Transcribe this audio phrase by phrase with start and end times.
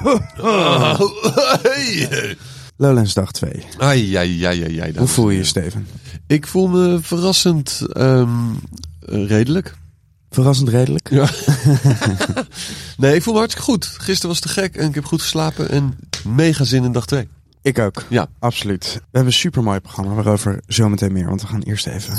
[2.76, 3.64] Lowlands dag 2.
[3.78, 5.86] Ai, ai, ai, ai, ai, Hoe voel je je, Steven?
[6.26, 8.28] Ik voel me verrassend ehm,
[9.00, 9.74] eh, redelijk.
[10.30, 11.10] Verrassend redelijk.
[11.10, 11.28] Ja.
[12.96, 13.86] nee, ik voel me hartstikke goed.
[13.86, 17.28] Gisteren was te gek en ik heb goed geslapen en mega zin in dag 2.
[17.62, 18.04] Ik ook.
[18.08, 18.28] Ja.
[18.38, 18.92] Absoluut.
[18.92, 21.28] We hebben een supermooi programma waarover zometeen meer.
[21.28, 22.14] Want we gaan eerst even...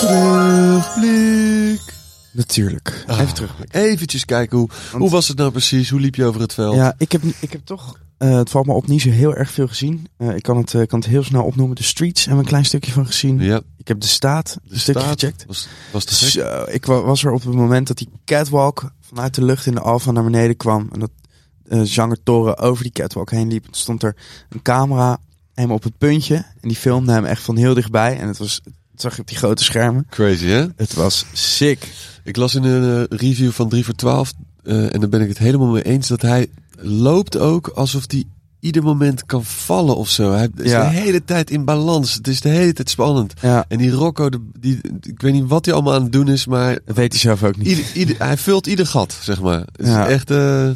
[0.00, 1.99] Terugblik.
[2.30, 3.04] Natuurlijk.
[3.06, 3.20] Ah.
[3.20, 3.54] Even terug.
[3.70, 5.90] Eventjes kijken, hoe, Want- hoe was het nou precies?
[5.90, 6.74] Hoe liep je over het veld?
[6.74, 7.98] Ja, ik heb, ik heb toch...
[8.18, 10.06] eh, het valt me op niet zo heel erg veel gezien.
[10.16, 11.76] Eh, ik kan het, eh, kan het heel snel opnoemen.
[11.76, 13.40] De Streets hebben we een klein stukje van gezien.
[13.40, 15.44] Ja, Ik heb de staat de een stukje staat gecheckt.
[15.46, 16.28] Was, was te gek.
[16.30, 19.74] Zo, ik wa- was er op het moment dat die catwalk vanuit de lucht in
[19.74, 20.88] de Alfa naar beneden kwam.
[20.92, 21.10] En dat
[21.88, 23.66] zanger Toren over die catwalk heen liep.
[23.66, 24.16] En stond er
[24.48, 25.18] een camera
[25.54, 26.34] hem op het puntje.
[26.34, 28.18] En die filmde hem echt van heel dichtbij.
[28.18, 28.60] En het was,
[29.00, 30.06] zag je op die grote schermen.
[30.10, 30.64] Crazy, hè?
[30.76, 31.88] Het was sick.
[32.24, 34.32] Ik las in een eh, review van 3 voor 12,
[34.62, 36.46] eh, en daar ben ik het helemaal mee eens, dat hij
[36.78, 38.24] loopt ook alsof hij
[38.60, 40.32] ieder moment kan vallen of zo.
[40.32, 40.88] Hij is Ja.
[40.88, 42.14] de hele tijd in balans.
[42.14, 43.32] Het is de hele tijd spannend.
[43.40, 46.28] Ja, En die Rocco, de- die, ik weet niet wat hij allemaal aan het doen
[46.28, 47.66] is, maar dat weet hij zelf ook niet.
[47.66, 49.58] ieder, ieder, hij vult ieder gat, zeg maar.
[49.60, 50.08] Het is Ja.
[50.08, 50.70] echt eh,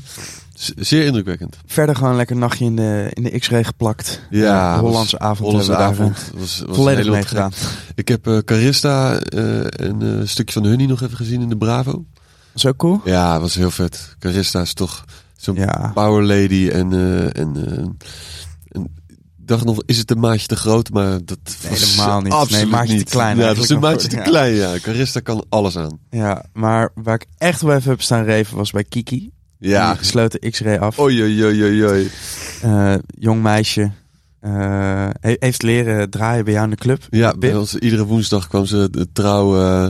[0.77, 1.57] zeer indrukwekkend.
[1.67, 4.21] Verder gewoon lekker een nachtje in de, in de X-ray geplakt.
[4.31, 6.31] Ja, Eh, Hollandse avond Hollandse avond.
[6.35, 7.37] Was, was eh, volledig heel mee te gek.
[7.37, 7.53] gedaan.
[7.95, 11.57] Ik heb eh, Carista eh, een eh, stukje van Hunny nog even gezien in de
[11.57, 12.05] Bravo.
[12.53, 13.01] Was ook cool?
[13.05, 14.17] Ja, was heel vet.
[14.19, 15.05] Carista is toch
[15.37, 15.91] zo'n Ja.
[15.95, 17.79] power lady en, eh, en, eh,
[18.69, 18.85] en
[19.39, 20.91] ik dacht nog, is het een maatje te groot?
[20.91, 21.39] Maar dat
[21.71, 22.33] was helemaal niet.
[22.33, 24.23] Absoluut Nee, een maatje te klein Ja, dat is een maatje voor- te ja.
[24.23, 24.79] klein, ja.
[24.83, 25.99] Carista kan alles aan.
[26.11, 29.31] Ja, maar waar ik echt wel even heb staan reven was bij Kiki.
[29.65, 29.93] Ja.
[29.95, 30.99] Die gesloten X-ray af.
[30.99, 32.11] Oei, oei, oei, oei, oei.
[32.63, 33.93] Eh, jong meisje.
[34.45, 37.07] Eh, he- heeft leren draaien bij jou in de club.
[37.11, 39.85] Ja, bij ons, iedere woensdag kwam ze de trouw eh,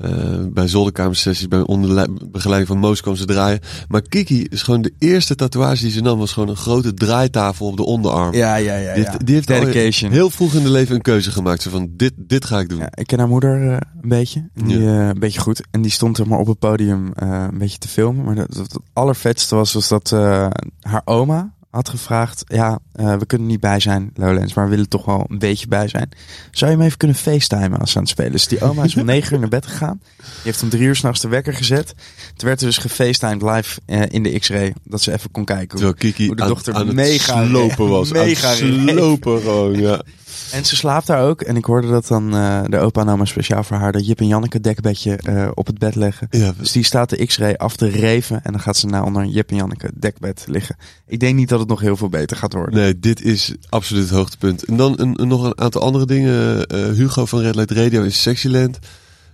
[0.00, 0.10] eh,
[0.52, 3.60] bij zolderkamersessies, bij onder le- begeleiding van Moos kwam ze draaien.
[3.88, 7.66] Maar Kiki is gewoon de eerste tatoeage die ze nam, was gewoon een grote draaitafel
[7.66, 8.34] op de onderarm.
[8.34, 8.94] Ja, ja, ja.
[8.94, 9.10] Die ja.
[9.10, 10.10] heeft, die heeft Dedication.
[10.12, 11.62] heel vroeg in de leven een keuze gemaakt.
[11.62, 12.78] Zo van, dit, dit ga ik doen.
[12.78, 14.48] Ja, ik ken haar moeder een beetje.
[14.54, 15.60] Die, eh, een beetje goed.
[15.70, 18.24] En die stond er maar op het podium eh, een beetje te filmen.
[18.24, 20.46] Maar het allervetste was, was dat eh,
[20.80, 22.44] haar oma had gevraagd...
[22.46, 25.66] Ja, eh, we kunnen niet bij zijn, Lowlands, maar we willen toch wel een beetje
[25.66, 26.08] bij zijn.
[26.50, 28.32] Zou je hem even kunnen facetimen als ze aan het spelen?
[28.32, 30.00] Dus die oma is om negen uur naar bed gegaan.
[30.16, 31.94] Die heeft om drie uur s'nachts de wekker gezet.
[32.36, 34.74] Toen werd er dus gefacetimed live eh, in de X-ray.
[34.84, 35.68] Dat ze even kon kijken.
[35.68, 38.12] hoe- Terwijl Kiki hoe de dochter aan het mega slopen was.
[38.12, 40.02] mega aan het slopen gewoon, ja.
[40.52, 41.40] En ze slaapt daar ook.
[41.42, 44.20] En ik hoorde dat dan eh, de opa nou maar speciaal voor haar dat Jip
[44.20, 46.26] en Janneke dekbedje eh, op het bed leggen.
[46.30, 48.40] ja Dus die staat de X-ray af te reven.
[48.44, 50.76] En dan gaat ze nou onder een Jip en Janneke dekbed liggen.
[51.06, 52.74] Ik denk niet dat het nog heel veel beter gaat worden.
[52.74, 54.64] Nee, dit is absoluut het hoogtepunt.
[54.64, 56.66] En dan een, een- nog een aantal andere dingen.
[56.66, 58.78] Eh, Hugo van Red Light Radio is Sexyland.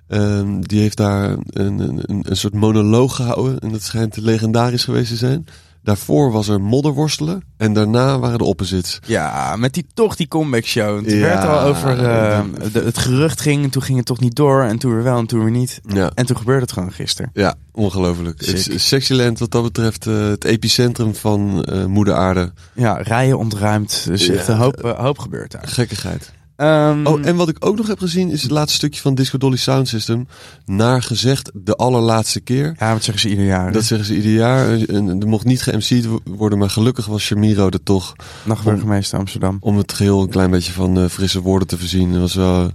[0.09, 3.59] Ehm, die heeft daar een, een, een, een soort monoloog gehouden.
[3.59, 5.47] En dat schijnt legendarisch geweest te zijn.
[5.83, 7.43] Daarvoor was er modderworstelen.
[7.57, 8.99] En daarna waren de opposites.
[9.07, 10.97] Ja, met die toch die comeback show.
[11.05, 11.19] Het Ja.
[11.21, 12.41] werd al over eh,
[12.73, 13.65] de- het gerucht ging.
[13.65, 14.63] En toen ging het toch niet door.
[14.63, 15.81] En toen weer wel en toen weer niet.
[15.87, 17.31] Ja, En toen gebeurde het gewoon gisteren.
[17.35, 18.41] ja ongelooflijk.
[18.47, 18.73] Het Sick.
[18.73, 22.53] is Sexyland wat dat betreft eh, het epicentrum van eh, Moeder Aarde.
[22.75, 24.05] Ja, rijen ontruimd.
[24.07, 24.33] Dus Ja.
[24.35, 25.69] echt een hoop, hoop gebeurt daar.
[25.69, 26.33] Gekkigheid.
[26.61, 29.39] Ehm, Oh, en wat ik ook nog heb gezien is het laatste stukje van Disco
[29.39, 30.27] Dolly Sound System.
[30.65, 32.75] Naar gezegd de allerlaatste keer.
[32.79, 33.73] Ja, wat zeggen ze ieder jaar?
[33.73, 34.81] Dat zeggen ze ieder jaar.
[34.81, 38.13] En er mocht niet ge-MC'd worden, maar gelukkig was Shamiro er toch.
[38.45, 39.57] Nachtburgemeester Amsterdam.
[39.61, 42.13] Om het geheel een klein beetje van eh, frisse woorden te voorzien.
[42.13, 42.73] Dat was wel een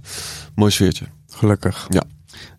[0.54, 1.04] mooi sfeertje.
[1.30, 1.86] Gelukkig.
[1.88, 2.02] Ja.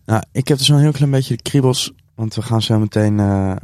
[0.06, 1.94] Nou, ik heb dus wel een heel klein beetje de kriebels.
[2.16, 3.56] Want we gaan zo meteen eh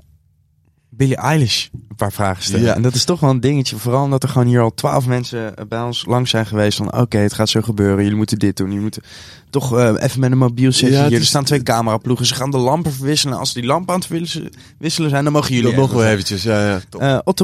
[0.97, 2.65] Billie Eilish een paar vragen stellen.
[2.65, 2.75] Ja.
[2.75, 3.77] En dat is toch wel een dingetje.
[3.77, 6.77] Vooral omdat er gewoon hier al twaalf mensen eh, bij ons langs zijn geweest.
[6.77, 8.01] Van oké, het gaat zo gebeuren.
[8.03, 8.67] Jullie moeten dit doen.
[8.67, 9.01] Jullie moeten
[9.49, 11.19] toch eh, even met een mobiel zitten Ja, het hier.
[11.19, 12.25] Er staan twee cameraploegen.
[12.25, 13.37] Ze gaan de lampen verwisselen.
[13.37, 15.97] Als die lampen aan het wisselen- wisselen zijn, dan mogen jullie Dat nog even.
[16.01, 16.81] wel eventjes, ja, ja.
[16.89, 17.01] Top.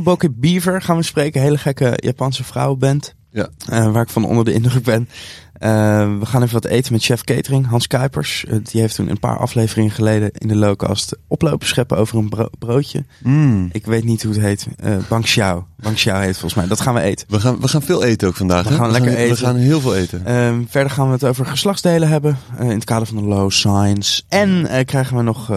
[0.07, 1.41] Eh Beaver gaan we spreken.
[1.41, 3.17] Hele gekke Japanse vrouwenband.
[3.31, 3.49] Ja.
[3.69, 5.09] Eh, waar ik van onder de indruk ben.
[5.53, 5.69] Eh,
[6.19, 7.67] we gaan even wat eten met chef catering.
[7.67, 8.45] Hans Kuipers.
[8.45, 12.29] Eh, die heeft toen een paar afleveringen geleden in de lowcast oplopen scheppen over een
[12.29, 13.05] bro- broodje.
[13.23, 13.69] Mm.
[13.71, 14.67] Ik weet niet hoe het heet.
[14.77, 15.67] Eh Bang Xiao.
[15.77, 16.67] Bang Xiao heet volgens mij.
[16.67, 17.25] Dat gaan we eten.
[17.29, 18.63] We, gaan, we gaan veel eten ook vandaag.
[18.63, 18.75] We hè?
[18.75, 19.37] gaan lekker We eten.
[19.37, 20.25] gaan heel veel eten.
[20.25, 22.37] Ehm, verder gaan we het over geslachtsdelen hebben.
[22.59, 24.23] in het kader van de low science.
[24.27, 25.51] En krijgen we nog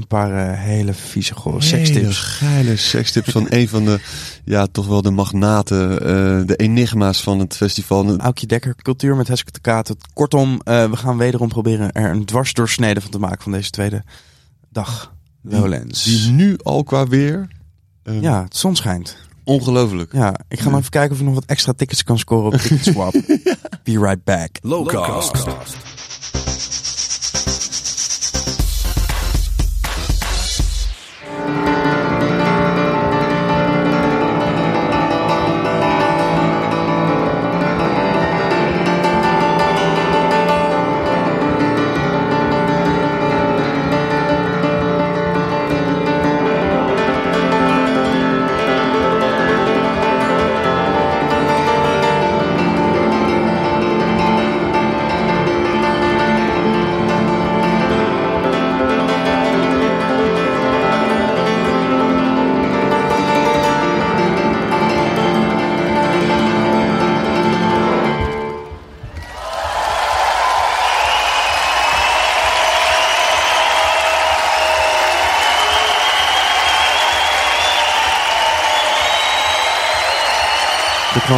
[0.00, 2.18] een paar eh, hele vieze gore sekstips.
[2.18, 4.00] Geile sekstips van een van de,
[4.44, 8.18] ja, toch wel de magnaten, eh, de enigma's van het festival.
[8.18, 9.96] Aukje Dekker, cultuur met Heske de Kaat.
[10.14, 14.04] Kortom, eh, we gaan wederom proberen er een dwarsdoorsnede van te maken van deze tweede
[14.68, 15.12] dag.
[15.42, 16.04] Lowlands.
[16.04, 17.48] Die nu al qua weer,
[18.02, 19.16] Ja, het zon schijnt.
[19.44, 20.12] ongelooflijk.
[20.12, 22.60] Ja, ik ga maar even kijken of ik nog wat extra tickets kan scoren op
[22.60, 23.12] Ticketswap.
[23.84, 24.50] Be right back.
[24.62, 25.32] Lowcast.
[31.50, 31.79] Er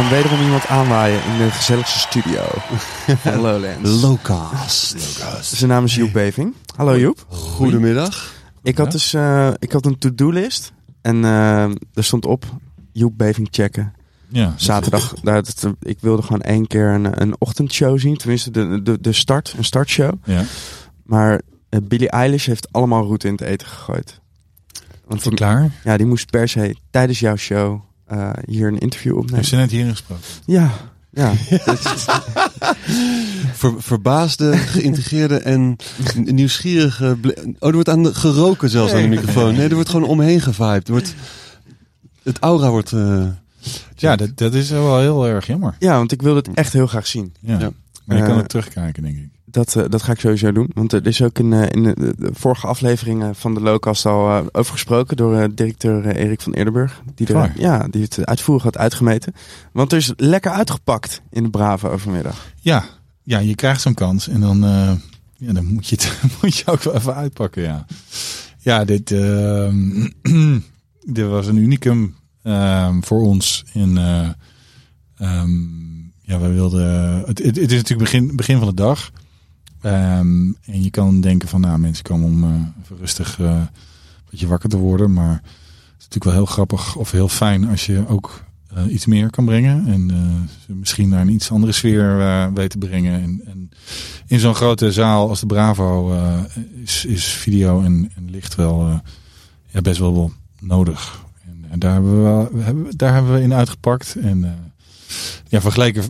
[0.07, 2.41] kwam wederom iemand aanwaaien in de gezelligste studio
[3.23, 4.01] van Lowlands.
[4.01, 4.95] Locast.
[5.41, 6.53] Zijn naam is Joep Beving.
[6.75, 7.25] Hallo Joep.
[7.29, 8.33] Goedemiddag.
[8.63, 10.73] Ik had dus eh, ik had een to-do-list.
[11.01, 11.63] En eh,
[11.93, 12.45] er stond op
[12.91, 13.93] Joep Beving checken.
[14.27, 14.53] Ja.
[14.57, 15.13] Zaterdag.
[15.21, 18.17] dat- ik wilde gewoon één keer een, een ochtendshow zien.
[18.17, 19.53] Tenminste, de, de, de start.
[19.57, 20.13] Een startshow.
[20.23, 20.43] Ja.
[21.03, 24.19] Maar eh, Billie Eilish heeft allemaal route in het eten gegooid.
[25.05, 25.71] Want die, klaar?
[25.83, 29.45] ja, die moest per se tijdens jouw show eh, hier een interview Heb opnemen.
[29.45, 30.23] ze net hierin gesproken?
[30.45, 30.71] Ja,
[31.11, 31.33] ja.
[31.65, 32.05] Dat is-
[33.53, 35.75] Ver, verbaasde, geïntegreerde en
[36.23, 37.17] nieuwsgierige...
[37.59, 39.55] Oh, er wordt aan de, geroken zelfs aan de microfoon.
[39.55, 40.85] Nee, er wordt gewoon omheen gevibed.
[40.87, 41.13] Er wordt,
[42.23, 42.91] het aura wordt...
[42.91, 43.25] eh,
[43.95, 45.75] Ja, dat, dat is wel heel erg jammer.
[45.79, 47.33] ja, want ik wilde het echt heel graag zien.
[47.39, 47.59] Ja.
[47.59, 47.71] Ja.
[48.05, 49.29] Maar je kan Eh, het terugkijken, denk ik.
[49.53, 50.69] Dat, eh, dat ga ik sowieso doen.
[50.73, 54.29] Want er is ook in, eh, in de, de vorige afleveringen van de Locast al
[54.29, 57.01] eh, over gesproken door directeur Erik van Eerdenburg.
[57.15, 59.33] Die, er, ja, die het uitvoerig had uitgemeten.
[59.71, 62.51] Want er is lekker uitgepakt in de Brave overmiddag.
[62.59, 62.85] Ja,
[63.23, 64.59] ja je krijgt zo'n kans en dan,
[65.37, 67.61] ja, dan moet, je het, moet je ook wel even uitpakken.
[67.61, 67.85] Ja,
[68.59, 70.09] ja dit, ehm,
[71.17, 73.63] dit was een unicum ehm, voor ons.
[73.73, 74.29] In, eh,
[75.17, 75.51] ehm,
[76.21, 77.17] ja, wij wilden.
[77.25, 79.11] Het, het, het is natuurlijk begin, begin van de dag.
[79.83, 83.67] Ehm, en je kan denken van, nou, mensen komen om even rustig eh, een
[84.29, 85.13] beetje wakker te worden.
[85.13, 85.41] Maar het
[85.97, 88.43] is natuurlijk wel heel grappig of heel fijn als je ook
[88.73, 89.87] eh, iets meer kan brengen.
[89.87, 90.11] En
[90.67, 92.17] misschien naar een iets andere sfeer
[92.53, 93.21] weet te brengen.
[93.21, 93.69] En, en
[94.27, 96.17] in zo'n grote zaal als de Bravo
[96.83, 99.01] is, is video en, en licht wel
[99.67, 101.25] ja, best wel, wel nodig.
[101.45, 104.15] En, en daar, hebben we wel, we hebben, daar hebben we in uitgepakt.
[104.15, 104.71] En
[105.47, 106.03] ja, vergeleken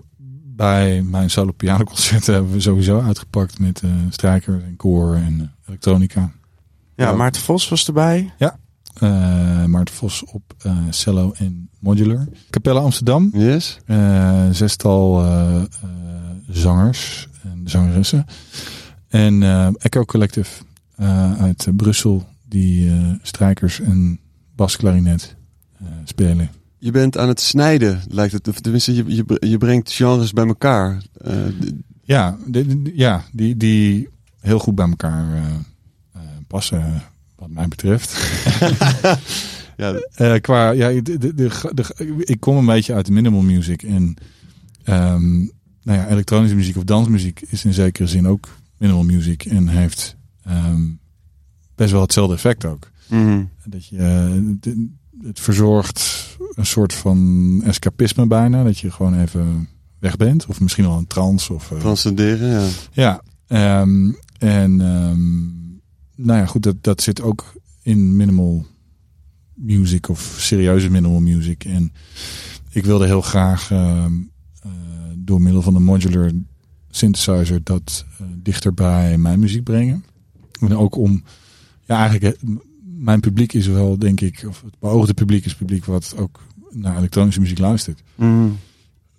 [0.56, 5.68] bij mijn solo pianoconcerten hebben we sowieso uitgepakt met eh strijkers en koor en eh,
[5.68, 6.32] elektronica.
[6.96, 7.16] Ja, Ja.
[7.16, 8.34] Maarten Vos was erbij.
[9.00, 10.56] Eh Maarten Vos op
[10.90, 12.28] cello en modular.
[12.50, 13.30] Capelle Amsterdam.
[13.34, 13.80] yes?
[14.52, 15.26] Zestal
[16.50, 18.26] zangers en zangeressen.
[19.08, 19.44] En
[19.78, 20.64] Echo Collective
[21.38, 22.92] uit Brussel, die
[23.22, 24.20] strijkers en
[24.56, 25.36] basklarinet
[26.04, 26.50] spelen.
[26.84, 28.64] Je bent aan het snijden, lijkt het.
[28.64, 31.04] Tenminste, je, je, je brengt genres bij elkaar.
[31.22, 31.36] Eh,
[32.04, 34.10] Ja, de- de- ja die, die
[34.40, 35.44] heel goed bij elkaar eh,
[36.14, 37.04] eh, passen,
[37.36, 38.18] wat mij betreft.
[40.18, 43.84] ja, qua, ja, de- ik kom een beetje uit de minimal music.
[43.84, 44.16] En
[44.84, 45.38] ehm,
[45.84, 49.46] nou ja, elektronische muziek of dansmuziek is in zekere zin ook minimal music.
[49.46, 50.82] En heeft ehm,
[51.76, 52.92] best wel hetzelfde effect ook.
[53.10, 53.44] Mhm.
[53.66, 54.76] Dat je, eh,
[55.28, 58.64] het verzorgt een soort van escapisme bijna.
[58.64, 60.46] Dat je gewoon even weg bent.
[60.46, 61.54] Of misschien wel een trance.
[61.54, 62.70] Of, eh, transcenderen, ja.
[62.92, 65.44] ja, ehm, en ehm,
[66.16, 68.66] nou ja, goed, dat, dat zit ook in minimal
[69.54, 71.66] music of serieuze minimal music.
[71.66, 71.94] En
[72.70, 74.14] ik wilde heel graag ehm,
[74.62, 74.72] eh,
[75.18, 76.32] door middel van de modular
[76.90, 80.04] synthesizer dat eh, dichter bij mijn muziek brengen.
[80.60, 81.24] En ook om,
[81.86, 82.38] ja, eigenlijk,
[83.04, 86.98] mijn publiek is wel, denk ik, of het beoogde publiek is publiek wat ook naar
[86.98, 88.04] elektronische muziek luistert.
[88.16, 88.48] Mhm.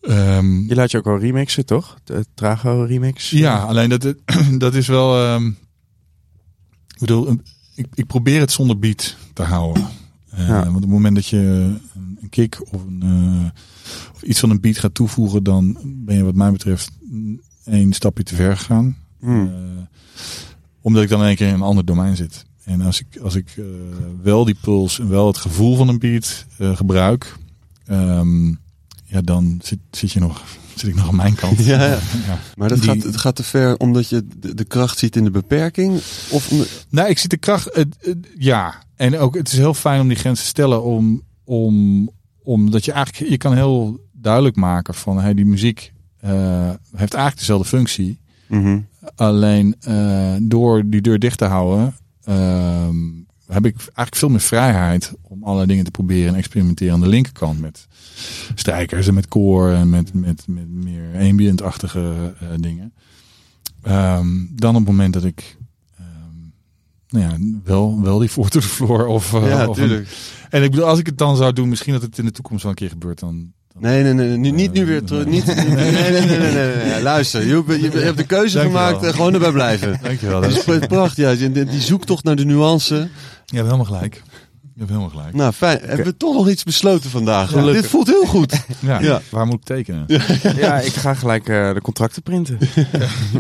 [0.01, 1.99] Ehm, Je laat je ook al remixen, toch?
[2.05, 3.31] De Trago remix.
[3.31, 4.15] Ja, alleen dat,
[4.59, 5.25] dat is wel.
[5.25, 5.47] ehm,
[6.89, 7.37] ik bedoel,
[7.75, 9.87] ik, ik probeer het zonder beat te houden.
[10.31, 10.63] Eh, Ja.
[10.65, 11.37] Want op het moment dat je
[12.21, 13.61] een, kick of, een, eh,
[14.15, 16.91] of iets van een beat gaat toevoegen, dan ben je, wat mij betreft,
[17.65, 18.97] één stapje te ver gegaan.
[19.21, 19.47] Mhm.
[19.47, 19.53] Eh,
[20.81, 22.45] omdat ik dan in één keer in een ander domein zit.
[22.65, 23.65] En als ik, als ik eh,
[24.23, 27.37] wel die puls en wel het gevoel van een beat eh, gebruik,
[27.87, 28.47] ehm,
[29.05, 30.43] ja, dan zit, zit, je nog,
[30.75, 31.59] zit ik nog aan mijn kant.
[31.65, 31.99] Ja, ja.
[32.27, 32.39] ja.
[32.55, 35.25] Maar dat Die- gaat, het gaat te ver omdat je de, de kracht ziet in
[35.25, 35.95] de beperking?
[36.31, 37.85] Of om- Nou, ik zie de kracht.
[38.39, 40.83] ja, en ook het is heel fijn om die grens te stellen.
[40.83, 42.09] Om, om,
[42.43, 46.31] omdat je eigenlijk je kan heel duidelijk maken van hey, die muziek eh,
[46.97, 48.19] heeft eigenlijk dezelfde functie.
[48.49, 48.79] Mhm.
[49.15, 49.77] Alleen
[50.43, 51.95] door die deur dicht te houden,
[52.25, 52.97] ehm,
[53.47, 57.09] heb ik eigenlijk veel meer vrijheid om allerlei dingen te proberen en experimenteren aan de
[57.09, 57.87] linkerkant met
[58.55, 62.93] strijkers en met koor en met, met, met meer ambient-achtige eh, dingen.
[63.83, 65.57] Ehm, dan op het moment dat ik
[65.99, 66.07] ehm,
[67.09, 70.09] nou ja, wel, wel die voor to the floor of, eh, ja, of een- tuurlijk.
[70.51, 72.63] en ik bedoel, als ik het dan zou doen, misschien dat het in de toekomst
[72.63, 73.53] wel een keer gebeurt, dan.
[73.79, 75.27] Nee, nee, nee, nu- niet nu weer terug.
[75.27, 76.53] Niet, nee, nee, nee, nee, nee, nee,
[76.85, 77.03] nee.
[77.13, 79.99] Luister, je, hebt- je hebt de keuze gemaakt en gewoon erbij blijven.
[80.03, 80.41] Dankjewel.
[80.41, 81.49] Dat is prachtig, ja.
[81.51, 82.95] Die zoektocht naar de nuance.
[82.95, 84.15] Je hebt helemaal gelijk.
[84.61, 85.35] Je hebt helemaal gelijk.
[85.35, 85.79] Nou, fijn.
[85.83, 87.53] Hebben we toch nog iets besloten vandaag?
[87.53, 88.53] Dit voelt heel goed.
[88.81, 89.21] Ja, Ja.
[89.31, 90.05] waar moet ik tekenen?
[90.57, 92.59] Ja, ik ga gelijk eh, de contracten printen.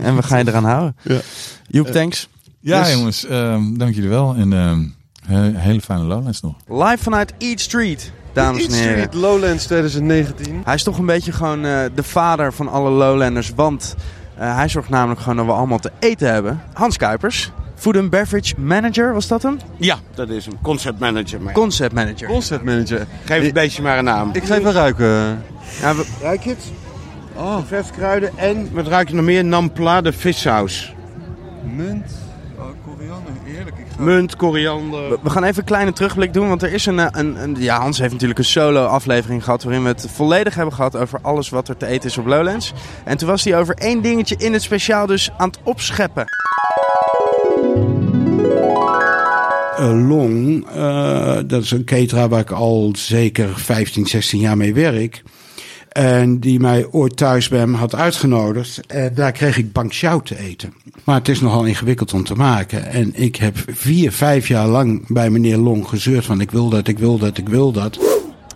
[0.02, 0.96] en we gaan je eraan houden.
[1.02, 1.20] Ja.
[1.68, 2.28] Joep, thanks.
[2.60, 2.92] Ja, Yes.
[2.94, 4.34] jongens, ehm, dank jullie wel.
[4.34, 4.82] En ehm,
[5.26, 6.54] he- hele fijne Lowlands nog.
[6.68, 8.12] Live vanuit Eat Street.
[8.34, 8.92] Dames en heren.
[8.92, 10.62] Street Lowlands 2019.
[10.64, 13.52] Hij is toch een beetje gewoon eh, de vader van alle Lowlanders.
[13.56, 13.94] Want
[14.36, 16.62] eh, hij zorgt namelijk gewoon dat we allemaal te eten hebben.
[16.72, 19.58] Hans Kuipers, Food and Beverage Manager, was dat hem?
[19.76, 20.54] Ja, dat is hem.
[20.62, 21.40] Concept manager.
[21.40, 22.28] Maar Concept Manager.
[22.28, 23.06] Concept manager.
[23.24, 24.30] geef het beestje maar een naam.
[24.32, 25.42] Ik ga even ruiken.
[25.80, 26.64] Ja, we- Ruik je het?
[27.36, 27.56] Oh.
[27.66, 29.44] Verskruiden en, wat ruik je nog meer?
[29.44, 30.94] Nampla, de vissaus.
[31.76, 32.12] Munt.
[33.06, 33.32] Koriander.
[33.44, 33.78] Heerlijk.
[33.78, 34.02] Ik ga...
[34.02, 35.18] Munt, koriander.
[35.22, 36.48] we gaan even een kleine terugblik doen.
[36.48, 37.56] Want er is een, eh, een, een...
[37.58, 39.62] Ja, Hans heeft natuurlijk een solo aflevering gehad...
[39.62, 42.72] waarin we het volledig hebben gehad over alles wat er te eten is op Lowlands.
[43.04, 46.24] En toen was hij over één dingetje in het speciaal dus aan het opscheppen.
[49.76, 54.74] Eh, Long, eh, dat is een cateraar waar ik al zeker 15, 16 jaar mee
[54.74, 55.22] werk.
[55.94, 58.86] En die mij ooit thuis bij hem had uitgenodigd.
[58.86, 60.74] En daar kreeg ik bankchou te eten.
[61.04, 62.86] Maar het is nogal ingewikkeld om te maken.
[62.86, 66.88] En ik heb vier, vijf jaar lang bij meneer Long gezeurd van ik wil dat,
[66.88, 67.98] ik wil dat, ik wil dat.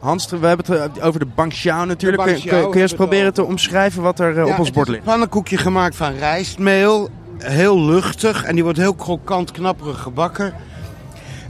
[0.00, 2.25] Hans, we hebben het eh, over de bankchao natuurlijk.
[2.25, 4.88] De Kun, kun, kun je eens proberen te omschrijven wat er eh, op ons bord
[4.88, 5.00] ligt?
[5.00, 7.09] Een pannenkoekje gemaakt van rijstmeel.
[7.38, 8.45] Heel luchtig.
[8.45, 10.54] En die wordt heel krokant, knapperig gebakken.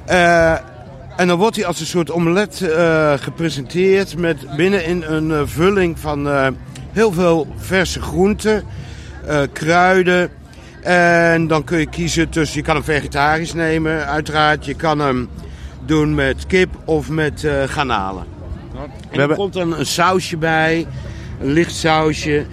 [0.06, 0.54] Eh,
[1.18, 4.16] en dan wordt hij als een soort omelet eh, gepresenteerd.
[4.16, 6.46] Met binnenin een eh, vulling van eh,
[6.92, 8.64] heel veel verse groenten.
[9.52, 10.30] kruiden.
[10.82, 12.58] En dan kun je kiezen tussen...
[12.58, 14.64] Je kan hem vegetarisch nemen, uiteraard.
[14.64, 15.28] Je kan hem
[15.84, 18.24] doen met kip of met garnalen.
[19.10, 20.86] En er komt dan een sausje bij.
[21.40, 22.46] Een licht sausje.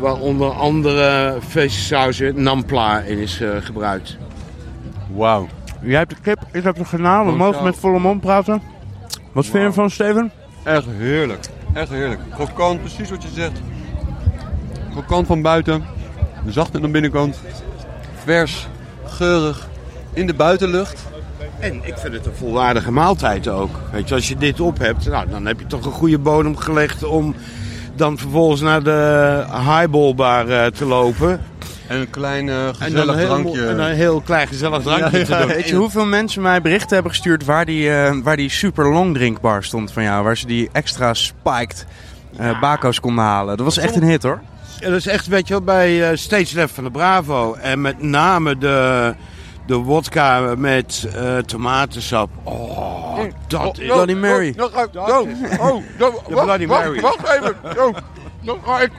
[0.00, 4.16] waar onder andere feestsausje nampla in is gebruikt.
[5.14, 5.48] Wauw.
[5.82, 7.26] Jij hebt de kip, ik heb de garnaal.
[7.26, 8.62] We mogen met volle mond praten.
[9.32, 10.30] Wat vind je ervan, Steven?
[10.64, 11.46] Echt heerlijk.
[11.72, 12.20] Echt heerlijk.
[12.30, 13.60] Krokant, precies wat je zegt.
[14.90, 15.84] Krokant van buiten.
[16.46, 17.40] Zacht aan de binnenkant.
[18.24, 18.66] Vers.
[19.04, 19.68] Geurig.
[20.12, 21.06] In de buitenlucht.
[21.58, 23.70] En ik vind het een volwaardige maaltijd ook.
[23.92, 26.56] Weet je, als je dit op hebt, nou, dan heb je toch een goede bodem
[26.56, 27.34] gelegd om
[27.94, 31.40] dan vervolgens naar de highballbar eh, te lopen.
[31.88, 33.66] En een klein eh, En gezellig heel, drankje.
[33.66, 35.38] en een heel klein gezellig drankje Ja, te ja.
[35.38, 35.48] doen.
[35.48, 39.14] Weet je hoeveel mensen mij berichten hebben gestuurd waar die, eh, waar die super long
[39.14, 40.24] drinkbar stond van jou?
[40.24, 41.86] Waar ze die extra spiked
[42.36, 43.56] eh bako's konden halen.
[43.56, 44.40] Dat was echt een hit hoor.
[44.80, 47.54] Ja, dat is echt, weet je wel, bij eh, Stage Left van de Bravo.
[47.54, 49.14] En met name de,
[49.66, 52.30] de wodka met eh, tomatensap.
[52.42, 53.86] Oh, dat is...
[53.86, 54.54] Bloody Mary.
[54.58, 54.74] Oh.
[54.74, 55.28] Dat Oh,
[55.60, 57.00] oh, Bloody Mary.
[57.00, 57.56] Wacht even.
[57.78, 57.94] Oh,
[58.42, 58.90] dat ga ik.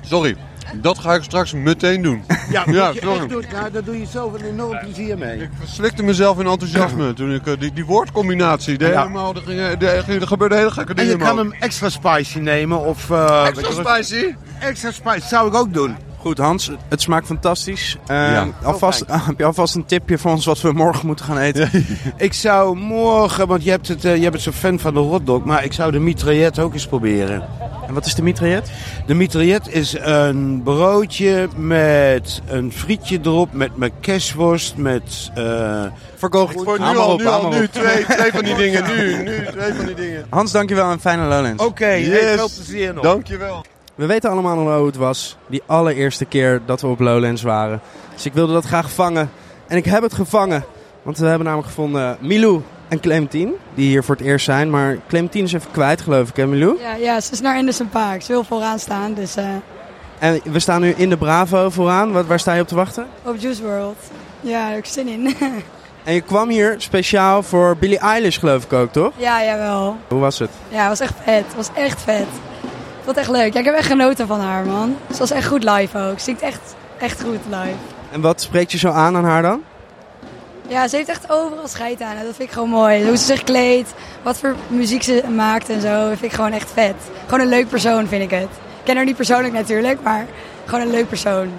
[0.00, 0.36] Sorry.
[0.74, 2.24] Dat ga ik straks meteen doen.
[2.50, 3.44] Ja, Ja, sorry.
[3.52, 5.38] Nou, daar doe je zelf een enorm plezier mee.
[5.42, 8.92] Ik verslikte mezelf in enthousiasme toen ik eh, die, die woordcombinatie deed.
[8.92, 8.98] Ja.
[8.98, 11.18] Helemaal, er, er, er gebeurde hele gekke En dingen.
[11.18, 13.10] je kan hem extra spicy nemen of...
[13.10, 14.34] eh, extra spicy.
[14.60, 15.96] Extra spicy zou ik ook doen.
[16.20, 17.96] Goed Hans, het smaakt fantastisch.
[18.06, 18.48] Eh, Ja.
[18.62, 21.70] alvast, heb je alvast een tipje voor ons wat we morgen moeten gaan eten?
[22.16, 25.44] Ik zou morgen, want je hebt het, eh, je bent zo'n fan van de hotdog,
[25.44, 27.42] maar ik zou de mitraillet ook eens proberen.
[27.86, 28.70] En wat is de mitraillet?
[29.06, 35.30] De mitraillet is een broodje met een frietje erop, met mijn kerstworst, met...
[35.34, 35.82] eh,
[36.16, 38.84] Verkoopt Voor nu al, op, nu al, nu twee, twee van die dingen.
[38.96, 40.26] Nu, nu twee van die dingen.
[40.30, 41.64] Hans, dankjewel en fijne Lowlands.
[41.64, 42.34] Oké, hey, Yes.
[42.34, 43.02] veel plezier nog.
[43.02, 43.64] Dankjewel.
[44.00, 45.36] We weten allemaal nog hoe het was.
[45.46, 47.80] Die allereerste keer dat we op Lowlands waren.
[48.14, 49.30] Dus ik wilde dat graag vangen.
[49.66, 50.64] En ik heb het gevangen.
[51.02, 53.52] Want we hebben namelijk gevonden Milou en Clementine.
[53.74, 54.70] Die hier voor het eerst zijn.
[54.70, 56.80] Maar Clementine is even kwijt geloof ik hè Milou?
[56.80, 58.22] Ja, ja, ze is naar Anderson Park.
[58.22, 59.44] Ze wil vooraan staan, dus eh,
[60.18, 62.12] En we staan nu in de Bravo vooraan.
[62.12, 63.06] Wat, waar sta je op te wachten?
[63.24, 63.98] op Juice World.
[64.40, 65.34] Ja, daar heb ik zin in.
[66.04, 69.12] En je kwam hier speciaal voor Billie Eilish geloof ik ook toch?
[69.16, 69.96] ja, jawel.
[70.08, 70.50] Hoe was het?
[70.68, 71.44] Ja, het was echt vet.
[71.46, 72.26] Het was echt vet.
[73.00, 73.52] Ik vond het echt leuk.
[73.52, 74.96] Ja, ik heb echt genoten van haar, man.
[75.12, 76.18] Ze was echt goed live ook.
[76.18, 77.74] Ze zingt echt, echt goed live.
[78.12, 79.62] En wat spreekt je zo aan aan haar dan?
[80.68, 82.16] Ja, ze heeft echt overal scheid aan.
[82.16, 83.06] en Dat vind ik gewoon mooi.
[83.06, 83.92] Hoe ze zich kleedt,
[84.22, 85.88] wat voor muziek ze maakt en zo.
[86.08, 86.94] Dat vind ik gewoon echt vet.
[87.24, 88.48] Gewoon een leuk persoon, vind ik het.
[88.50, 90.26] Ik ken haar niet persoonlijk natuurlijk, maar
[90.64, 91.50] gewoon een leuk persoon.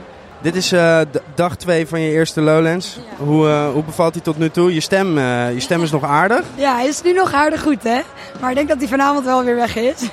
[0.42, 1.00] Dit is eh,
[1.36, 2.96] dag 2 van je eerste Lowlands.
[2.96, 3.26] Ja.
[3.26, 4.74] Hoe, eh, hoe bevalt hij tot nu toe?
[4.74, 6.44] Je stem, eh, je stem is nog aardig.
[6.56, 8.00] Ja, hij is nu nog aardig goed, hè.
[8.40, 10.02] Maar ik denk dat hij vanavond wel weer weg is.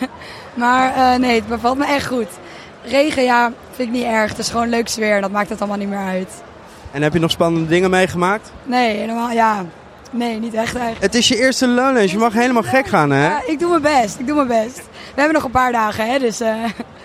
[0.55, 2.27] Maar nee, het bevalt me echt goed.
[2.85, 4.31] Regen, ja, vind ik niet erg.
[4.31, 6.43] Het is gewoon leuk sfeer en dat maakt het allemaal niet meer uit.
[6.91, 8.53] En heb je nog spannende dingen meegemaakt?
[8.65, 9.65] Nee, helemaal, ja.
[10.11, 11.03] Nee, niet echt eigenlijk.
[11.03, 12.13] Het is je eerste Lowlands.
[12.13, 13.27] Je mag helemaal gek gaan, hè?
[13.27, 14.77] Ja, ik doe mijn best, ik doe mijn best.
[15.15, 16.41] We hebben nog een paar dagen, hè, dus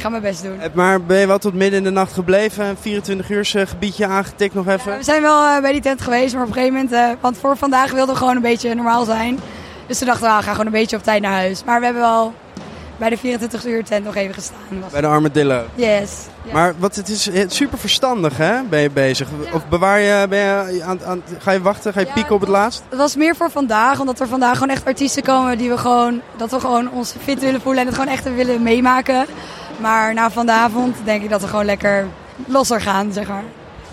[0.00, 0.60] ga mijn best doen.
[0.72, 2.64] Maar ben je wel tot midden in de nacht gebleven?
[2.66, 4.92] Een 24 uur gebiedje aangetikt nog even?
[4.92, 6.92] Ja, we zijn wel eh, bij die tent geweest, maar op een gegeven moment...
[6.92, 9.38] eh, want voor vandaag wilden we gewoon een beetje normaal zijn.
[9.86, 11.64] Dus toen dachten we, ah, we gaan gewoon een beetje op tijd naar huis.
[11.64, 12.34] Maar we hebben wel
[12.96, 14.56] bij de 24 uur tent nog even gestaan.
[14.80, 14.90] Was.
[14.92, 15.62] Bij de Armadillo.
[15.74, 16.10] Yes.
[16.44, 16.52] Ja.
[16.52, 18.62] Maar wat, het is super verstandig, hè?
[18.68, 19.28] Ben je bezig?
[19.52, 21.92] Of bewaar je, ben je aan, aan, ga je wachten?
[21.92, 22.82] Ga je Ja, pieken op het laatst?
[22.88, 26.20] Het was meer voor vandaag, omdat er vandaag gewoon echt artiesten komen die we gewoon,
[26.36, 29.26] dat we gewoon ons fit willen voelen en het gewoon echt willen meemaken.
[29.80, 32.06] Maar na vanavond denk ik dat we gewoon lekker
[32.46, 33.44] losser gaan, zeg maar.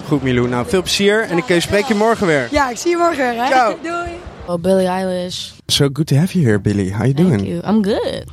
[0.08, 0.48] Goed, Milou.
[0.50, 2.48] Nou, veel plezier en ik eh, spreek je morgen weer.
[2.52, 3.48] Ja, ik zie je morgen weer, hè?
[3.50, 3.78] Ciao.
[3.84, 4.10] Doei.
[4.48, 5.52] Well, Billie Eilish.
[5.68, 6.90] So good to have you here, Billy.
[6.92, 7.48] How you Thank doing?
[7.48, 7.62] you.
[7.74, 8.24] I'm good.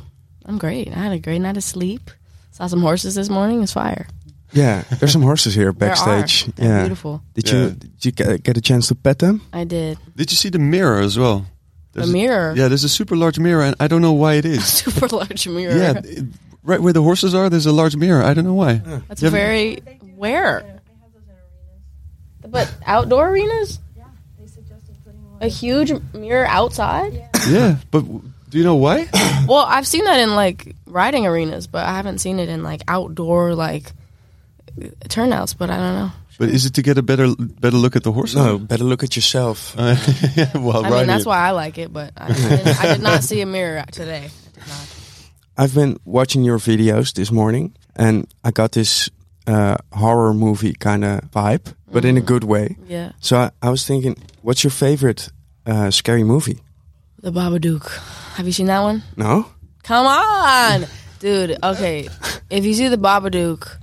[0.49, 0.87] I'm great.
[0.87, 2.11] I had a great night of sleep.
[2.51, 3.61] Saw some horses this morning.
[3.61, 4.05] It's fire.
[4.51, 6.45] Yeah, there's some horses here There backstage.
[6.55, 6.79] Yeah.
[6.79, 7.21] beautiful.
[7.33, 7.59] Did Yeah.
[7.61, 8.11] you did you
[8.43, 9.41] get, a chance to pet them?
[9.53, 9.97] I did.
[10.15, 11.35] Did you see the mirror as well?
[11.95, 12.53] A There's mirror.
[12.55, 14.63] Yeah, there's a super large mirror, and I don't know why it is.
[14.83, 15.75] Super large mirror.
[15.77, 16.01] yeah,
[16.65, 18.21] right where the horses are, there's a large mirror.
[18.23, 18.73] I don't know why.
[19.07, 19.75] That's Yeah, but- very
[20.15, 20.81] where.
[22.47, 23.79] But outdoor arenas.
[23.97, 24.03] Yeah.
[25.41, 27.27] A huge mirror outside.
[27.49, 28.01] Yeah, but
[28.49, 29.07] do you know why?
[29.47, 32.81] Well, I've seen that in like riding arenas, but I haven't seen it in like
[32.87, 33.91] outdoor like
[35.07, 35.53] turnouts.
[35.53, 36.11] But I don't know.
[36.39, 38.37] But is it to get a better better look at the horses?
[38.37, 39.75] No, better look at yourself.
[39.77, 39.95] Uh,
[40.35, 41.93] yeah, well, I mean, that's why I like it.
[41.93, 44.29] But I, didn't, I did not see a mirror today.
[45.57, 49.09] I've been watching your videos this morning, and I got this
[49.47, 52.75] uh, horror movie kind of vibe, but in a good way.
[52.87, 55.29] Yeah, So I, I was thinking, what's your favorite
[55.65, 56.59] uh, scary movie?
[57.21, 57.89] the Babadook.
[58.35, 59.01] Have you seen that one?
[59.17, 59.47] No?
[59.83, 60.85] Come on,
[61.19, 61.57] dude.
[61.63, 62.07] Okay,
[62.51, 63.77] if you see the Babadook,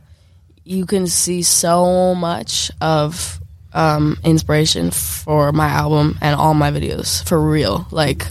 [0.64, 3.40] you can see so much of
[3.72, 7.87] um, inspiration for my album and all my videos for real.
[7.90, 8.26] Like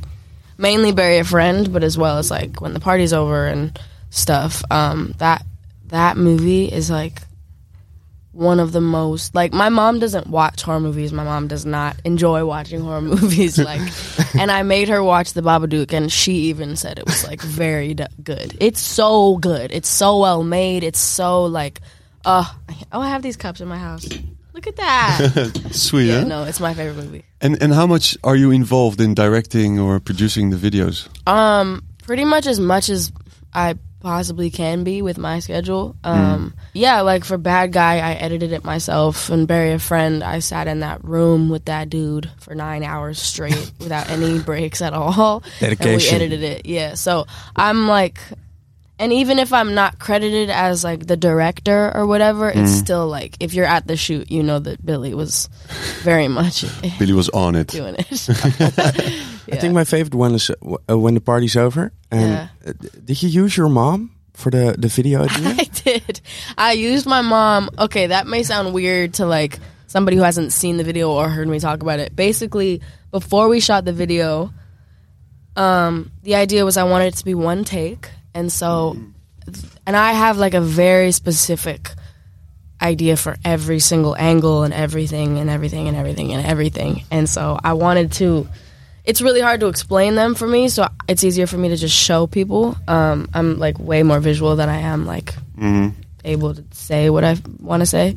[0.62, 3.78] mainly bury a friend, but as well as like when the party's over and
[4.12, 4.63] stuff.
[4.71, 5.43] Um, that
[5.88, 7.21] that movie is like
[8.34, 11.12] one of the most like my mom doesn't watch horror movies.
[11.12, 13.58] My mom does not enjoy watching horror movies.
[13.58, 13.82] Like,
[14.39, 17.93] and I made her watch The Babadook, and she even said it was like very
[17.95, 18.56] d- good.
[18.60, 19.71] It's so good.
[19.71, 20.84] It's so well made.
[20.84, 21.82] It's so like,
[22.24, 22.45] uh,
[22.91, 24.08] oh, I have these cups in my house.
[24.63, 25.60] Look at that.
[25.71, 26.28] Sweet, yeah, huh?
[26.28, 27.26] no, it's my favorite movie.
[27.41, 31.08] And and how much are you involved in directing or producing the videos?
[31.28, 33.12] Um, pretty much as much as
[33.52, 35.95] I possibly can be with my schedule.
[36.04, 40.39] Um, yeah, like for Bad Guy, I edited it myself, and Bury a Friend, I
[40.39, 44.93] sat in that room with that dude for nine hours straight without any breaks at
[44.93, 45.43] all.
[45.60, 45.91] Dedication.
[45.91, 46.65] And we edited it.
[46.67, 48.19] Yeah, so I'm like.
[49.02, 53.36] And even if I'm not credited as like the director or whatever, it's still like
[53.40, 55.50] if you're at the shoot, you know that Billy was
[56.04, 56.64] very much
[57.00, 57.68] Billy was on it.
[57.74, 58.08] doing it.
[59.52, 61.92] I think my favorite one is uh, uh, When the Party's Over.
[62.12, 62.48] And Yeah.
[62.68, 65.50] uh, did you use your mom for the, the video idea?
[65.60, 66.22] I did.
[66.58, 67.70] I used my mom.
[67.80, 71.48] Okay, that may sound weird to like somebody who hasn't seen the video or heard
[71.48, 72.16] me talk about it.
[72.16, 74.54] Basically, before we shot the video,
[75.56, 78.98] um, the idea was I wanted it to be one take, and so,
[79.86, 81.91] and I have like a very specific
[82.82, 87.60] idea for every single angle and everything and everything and everything and everything, and so
[87.63, 88.48] I wanted to.
[89.04, 91.96] It's really hard to explain them for me, so it's easier for me to just
[91.96, 92.78] show people.
[92.88, 95.34] Um, I'm like way more visual than I am like
[96.24, 98.15] able to say what I want to say.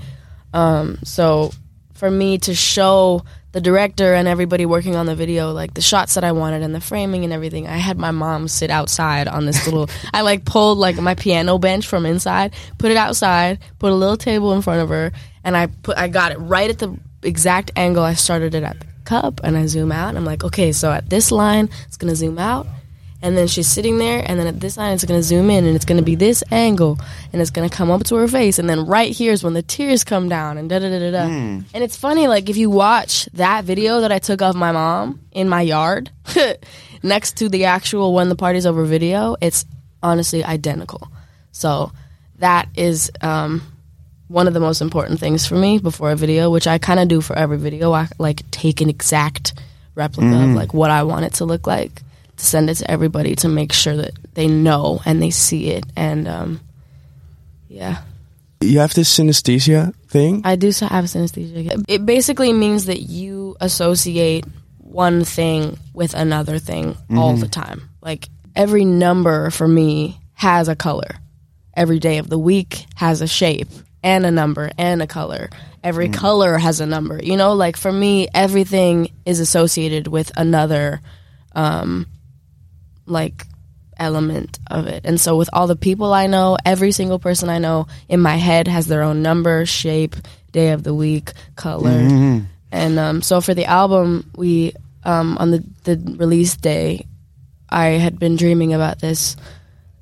[0.53, 1.53] Um, so
[1.95, 6.15] for me to show the director and everybody working on the video like the shots
[6.15, 9.47] that I wanted and the framing and everything, I had my mom sit outside on
[9.47, 9.89] this little.
[10.13, 14.17] I like pulled like my piano bench from inside, put it outside, put a little
[14.17, 15.13] table in front of her,
[15.45, 18.81] and I put I got it right at the exact angle I started it at
[18.81, 20.09] the cup, and I zoom out.
[20.09, 22.67] And I'm like, okay, so at this line, it's gonna zoom out
[23.25, 25.65] and then she's sitting there and then at this line it's going to zoom in
[25.65, 26.99] and it's going to be this angle
[27.33, 29.55] and it's going to come up to her face and then right here is when
[29.55, 31.25] the tears come down and da da da da da.
[31.73, 35.21] And it's funny like if you watch that video that i took of my mom
[35.33, 36.11] in my yard
[37.03, 39.65] next to the actual when the party's over video it's
[40.03, 41.09] honestly identical.
[41.53, 41.93] So
[42.41, 43.63] that is um,
[44.29, 47.09] one of the most important things for me before a video which i kind of
[47.09, 47.91] do for every video.
[47.95, 49.55] I like take an exact
[49.95, 52.03] replica of like what i want it to look like
[52.37, 55.85] to send it to everybody to make sure that they know and they see it.
[55.97, 56.61] And um,
[57.69, 58.03] yeah,
[58.61, 60.43] you have this synesthesia thing.
[60.45, 61.85] I do have synesthesia.
[61.89, 64.45] It basically means that you associate
[64.79, 67.91] one thing with another thing all the time.
[68.01, 71.17] Like every number for me has a color.
[71.77, 73.69] Every day of the week has a shape
[74.03, 75.51] and a number and a color.
[75.83, 77.21] Every color has a number.
[77.23, 81.01] You know, like for me, everything is associated with another
[81.53, 82.07] um,
[83.07, 83.47] like
[83.97, 85.03] element of it.
[85.05, 88.37] And so with all the people I know, every single person I know in my
[88.37, 90.17] head has their own number, shape,
[90.53, 91.91] day of the week, color.
[92.73, 94.73] And um, so for the album, we
[95.05, 97.07] um, on the the release day,
[97.69, 99.37] I had been dreaming about this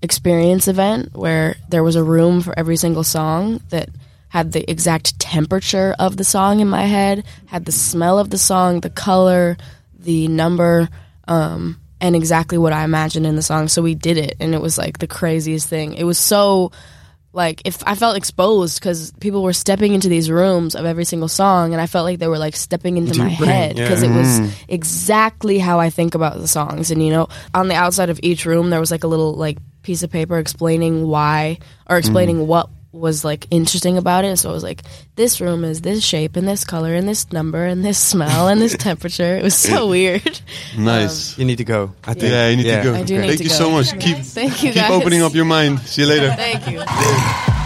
[0.00, 3.88] experience event where there was a room for every single song that
[4.28, 8.38] had the exact temperature of the song in my head, had the smell of the
[8.38, 9.58] song, the color,
[9.98, 10.88] the number,
[11.28, 13.68] um, and exactly what I imagined in the song.
[13.68, 15.94] So we did it, and it was like the craziest thing.
[15.94, 16.72] It was so
[17.32, 21.28] like if I felt exposed because people were stepping into these rooms of every single
[21.28, 24.40] song, and I felt like they were like stepping into my head because it was
[24.40, 24.52] mm.
[24.68, 26.90] exactly how I think about the songs.
[26.90, 29.58] And you know, on the outside of each room, there was like a little like
[29.82, 32.46] piece of paper explaining why or explaining mm.
[32.46, 34.36] what was like interesting about it.
[34.36, 34.82] So I was like
[35.16, 38.60] this room is this shape and this color and this number and this smell and
[38.60, 39.36] this temperature.
[39.36, 40.40] It was so weird.
[40.76, 41.34] Nice.
[41.36, 41.94] Um, you need to go.
[42.04, 42.32] I think.
[42.32, 42.82] yeah, you need yeah.
[42.82, 42.94] to go.
[42.94, 43.56] I do need Thank to you go.
[43.56, 43.92] so much.
[43.98, 45.80] Keep Thank you keep opening up your mind.
[45.80, 46.30] See you later.
[46.32, 47.52] Thank you.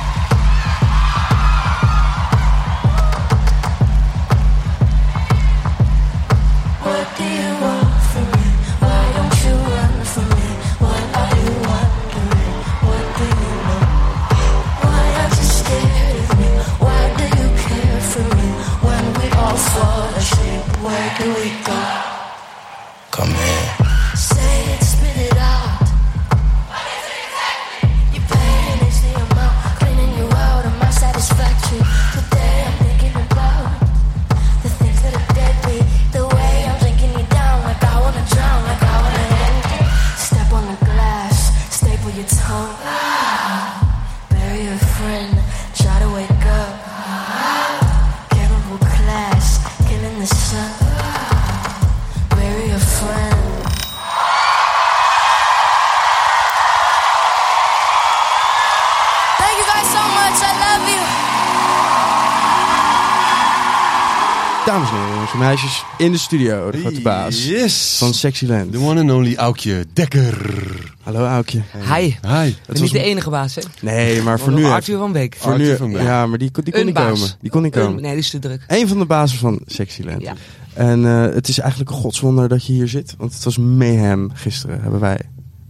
[65.39, 67.97] Meisjes, in de studio, de grote baas Yes.
[67.99, 68.73] van Sexyland.
[68.73, 70.95] The one and only Aukje Dekker.
[71.03, 71.63] Hallo Aukje.
[71.95, 72.15] Hi.
[72.27, 72.47] Hi.
[72.49, 73.61] Ik ben niet de enige baas, hè?
[73.81, 75.37] Nee, maar voor nu Arthur van Beek.
[75.39, 76.03] Voor Arthur nu, van Beek.
[76.03, 77.13] ja, maar die, kon- die kon Een niet baas.
[77.21, 77.37] komen.
[77.41, 78.03] Die kon niet Een- komen.
[78.03, 78.65] nee, die is te druk.
[78.67, 80.23] Een van de bazen van Sexyland.
[80.23, 80.35] Ja.
[80.75, 83.15] En eh, het is eigenlijk een godswonder dat je hier zit.
[83.19, 85.19] Want het was mayhem gisteren, hebben wij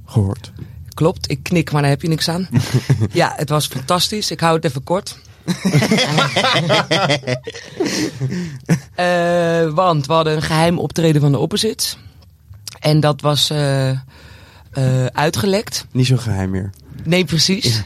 [0.07, 0.53] gehoord.
[0.95, 2.49] Klopt, ik knik, maar daar heb je niks aan.
[3.13, 4.31] ja, het was fantastisch.
[4.31, 5.19] Ik hou het even kort.
[8.95, 11.99] Eh, want we hadden een geheim optreden van de Opposites.
[12.81, 13.99] En dat was eh, eh,
[15.13, 15.87] uitgelekt.
[15.91, 16.71] Niet zo geheim meer.
[17.05, 17.83] Nee, precies.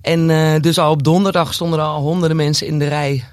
[0.00, 0.26] En
[0.60, 3.24] dus al op donderdag stonden er al honderden mensen in de rij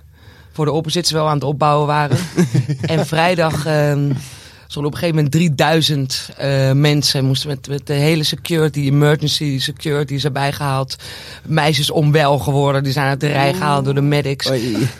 [0.51, 2.17] voor de opposites wel aan het opbouwen waren.
[2.81, 4.11] en vrijdag ehm
[4.67, 7.25] stonden op een gegeven moment 3000 eh, mensen.
[7.25, 10.95] Moesten met, met de hele security, emergency security is erbij gehaald.
[11.45, 14.49] Meisjes onwel geworden, die zijn uit de rij gehaald door de medics.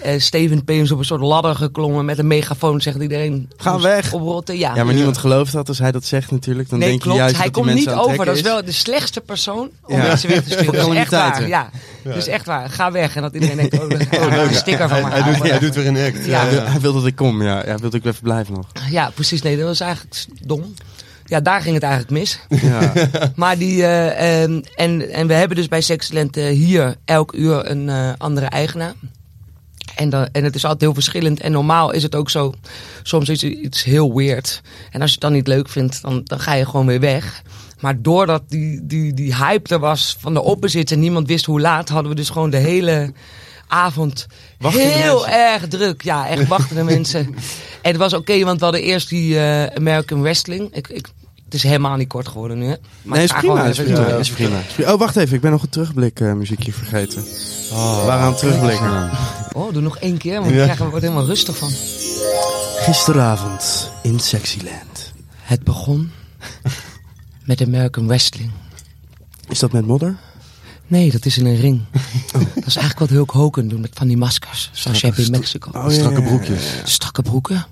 [0.01, 0.69] Eh Steven P.
[0.69, 2.81] is op een soort ladder geklommen met een megafoon.
[2.81, 4.13] Zegt iedereen, Ga weg.
[4.13, 4.57] Oprotten.
[4.57, 6.69] Ja, Ja, maar niemand gelooft dat als hij dat zegt natuurlijk.
[6.69, 7.15] Dan nee, denk klopt.
[7.17, 8.25] je juist Hij dat komt niet over.
[8.25, 10.03] Dat is wel de slechtste persoon om Ja.
[10.03, 10.73] mensen weg te sturen.
[10.73, 11.31] Dat is echt waar.
[11.31, 11.79] calamiteiten.
[12.07, 12.13] Ja.
[12.13, 12.69] Is echt waar.
[12.69, 13.15] Ga weg.
[13.15, 13.89] En dat iedereen denkt, oh,
[14.47, 15.23] een sticker van Hij, maken.
[15.23, 16.25] hij, doet, hij doet weer een act.
[16.25, 16.41] Ja.
[16.41, 17.55] Hij wil, hij wil dat ik kom, ja.
[17.55, 18.65] Hij wil dat ik even blijven nog.
[18.89, 19.41] Ja, precies.
[19.41, 20.73] Nee, dat was eigenlijk dom.
[21.25, 22.39] Ja, daar ging het eigenlijk mis.
[22.61, 22.93] Ja.
[23.35, 27.89] Maar die, eh, ehm, en, en we hebben dus bij Sexcellent hier elk uur een
[27.89, 28.93] eh, andere eigenaar.
[29.95, 31.39] En, dan, en het is altijd heel verschillend.
[31.39, 32.53] En normaal is het ook zo,
[33.03, 34.61] soms is het iets heel weird.
[34.91, 37.43] En als je het dan niet leuk vindt, dan, dan ga je gewoon weer weg.
[37.79, 41.61] Maar doordat die, die, die hype er was van de opposites en niemand wist hoe
[41.61, 43.13] laat, hadden we dus gewoon de hele
[43.67, 44.27] avond
[44.59, 45.39] Wachtende heel mensen.
[45.39, 46.01] erg druk.
[46.01, 47.27] Ja, echt wachtende mensen.
[47.81, 50.75] En het was oké, want we hadden eerst die eh, American Wrestling.
[50.75, 51.07] Ik, ik,
[51.45, 52.75] het is helemaal niet kort geworden nu, hè?
[53.01, 53.55] Maar nee, ik is ga prima.
[53.55, 54.19] gewoon Is prima, door.
[54.19, 54.57] is prima.
[54.67, 54.93] Is prima.
[54.93, 55.35] Oh, wacht even.
[55.35, 57.23] Ik ben nog een terugblik eh, muziekje vergeten.
[57.71, 58.05] Oh.
[58.05, 59.09] Waaraan terugblikken?
[59.53, 61.69] Oh, doe nog één keer, want ik krijg er wordt helemaal rustig van.
[62.79, 65.13] Gisteravond in Sexyland.
[65.41, 66.11] Het begon
[67.47, 68.51] met American Wrestling.
[69.49, 70.17] Is dat met modder?
[70.87, 71.81] Nee, dat is in een ring.
[72.55, 74.69] Dat is eigenlijk wat Hulk Hogan doet met van die maskers.
[74.73, 75.71] Zoals je hebt in Mexico.
[75.73, 76.81] Oh, Strakke broekjes.
[76.83, 77.65] Strakke broeken.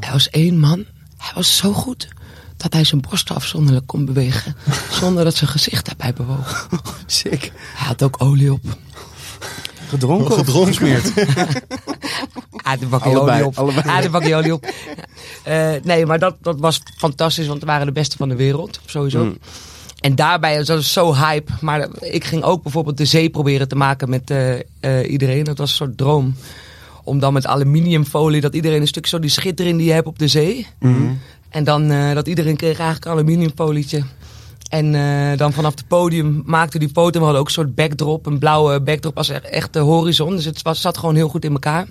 [0.00, 0.84] Er was één man.
[1.16, 2.08] Hij was zo goed
[2.56, 4.56] dat hij zijn borsten afzonderlijk kon bewegen.
[5.00, 6.68] Zonder dat zijn gezicht daarbij bewoog.
[7.06, 7.52] Sick.
[7.74, 8.78] Hij had ook olie op.
[9.94, 10.34] Gedronken?
[10.34, 10.74] Gedronken.
[10.74, 11.14] Gesmeerd.
[12.90, 13.58] Bakje Allebei, olie op.
[13.58, 14.08] allebei.
[14.08, 14.66] Bakje olie op.
[15.42, 18.80] Eh, nee, maar dat, dat was fantastisch, want we waren de beste van de wereld.
[18.86, 19.24] Sowieso.
[19.24, 19.38] Mm.
[20.00, 21.52] En daarbij, dat was zo hype.
[21.60, 25.44] Maar ik ging ook bijvoorbeeld de zee proberen te maken met eh, eh, iedereen.
[25.44, 26.34] Dat was een soort droom.
[27.04, 30.18] Om dan met aluminiumfolie, dat iedereen een stuk zo die schittering die je hebt op
[30.18, 30.66] de zee.
[30.78, 31.12] Mhm.
[31.48, 34.02] En dan eh, dat iedereen kreeg eigenlijk een aluminiumfolietje.
[34.74, 37.18] En eh, dan vanaf het podium maakten die foto.
[37.18, 40.36] We hadden ook een soort backdrop, een blauwe backdrop als e- echt de horizon.
[40.36, 41.86] Dus het was, zat gewoon heel goed in elkaar.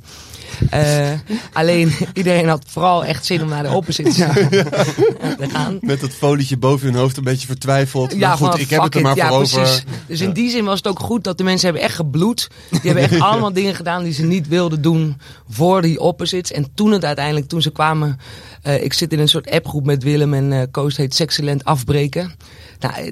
[0.70, 1.12] Eh,
[1.54, 5.78] alleen iedereen had vooral echt zin om naar de opposites te gaan.
[5.82, 8.20] Met dat folietje boven hun hoofd een beetje vertwijfeld.
[8.20, 9.18] maar goed, van, ik heb het er maar it.
[9.18, 9.60] ja, voor over.
[9.60, 9.84] precies.
[10.08, 12.50] Dus in die zin was het ook goed dat de mensen hebben echt gebloed.
[12.70, 15.18] Die hebben echt allemaal dingen gedaan die ze niet wilden doen
[15.50, 16.52] voor die opposites.
[16.52, 18.20] En toen het uiteindelijk, toen ze kwamen...
[18.62, 22.34] eh, ik zit in een soort appgroep met Willem en eh Koos heet Sexcellent afbreken.
[22.80, 23.12] Nou,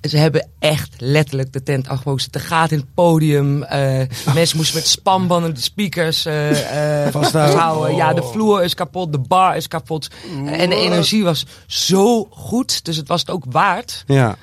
[0.00, 2.26] ze hebben echt letterlijk de tent afgebroken.
[2.32, 3.62] Ze gaat in het podium.
[3.62, 7.96] eh, mensen moesten met spanbanden de speakers eh eh, Vasthouden.
[7.96, 10.08] Ja, de vloer is kapot, de bar is kapot.
[10.46, 12.84] En de energie was zo goed.
[12.84, 14.04] Dus het was het ook waard.
[14.06, 14.36] Ja.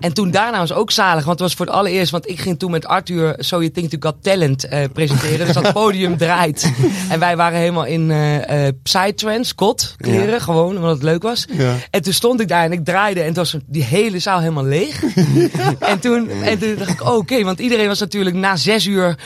[0.00, 2.58] En toen daarna was ook zalig, want het was voor het allereerst, want ik ging
[2.58, 5.46] toen met Arthur So You Think You Got Talent eh, presenteren.
[5.46, 6.72] Dus dat podium draait.
[7.08, 11.46] En wij waren helemaal in eh psytrance, kot, kleren, gewoon, omdat het leuk was.
[11.52, 11.74] Ja.
[11.90, 14.64] En toen stond ik daar en ik draaide en toen was die hele zaal helemaal
[14.64, 15.02] leeg.
[15.78, 19.18] en, toen, en toen dacht ik, oh, oké, want iedereen was natuurlijk na zes uur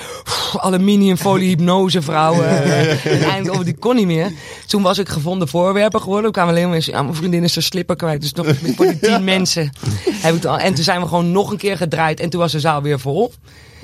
[0.57, 2.49] aluminiumfolie, hypnose vrouwen.
[3.05, 4.33] en eindelijk over die kon niet meer.
[4.67, 6.25] Toen was ik gevonden voorwerpen geworden.
[6.25, 8.21] Toen kwamen alleen maar mensen, ja, mijn vriendin is haar slipper kwijt.
[8.21, 9.71] Dus nog voor die tien mensen
[10.05, 10.59] heb ik het al.
[10.61, 13.01] En toen zijn we gewoon nog een keer gedraaid en toen was de zaal weer
[13.01, 13.33] vol.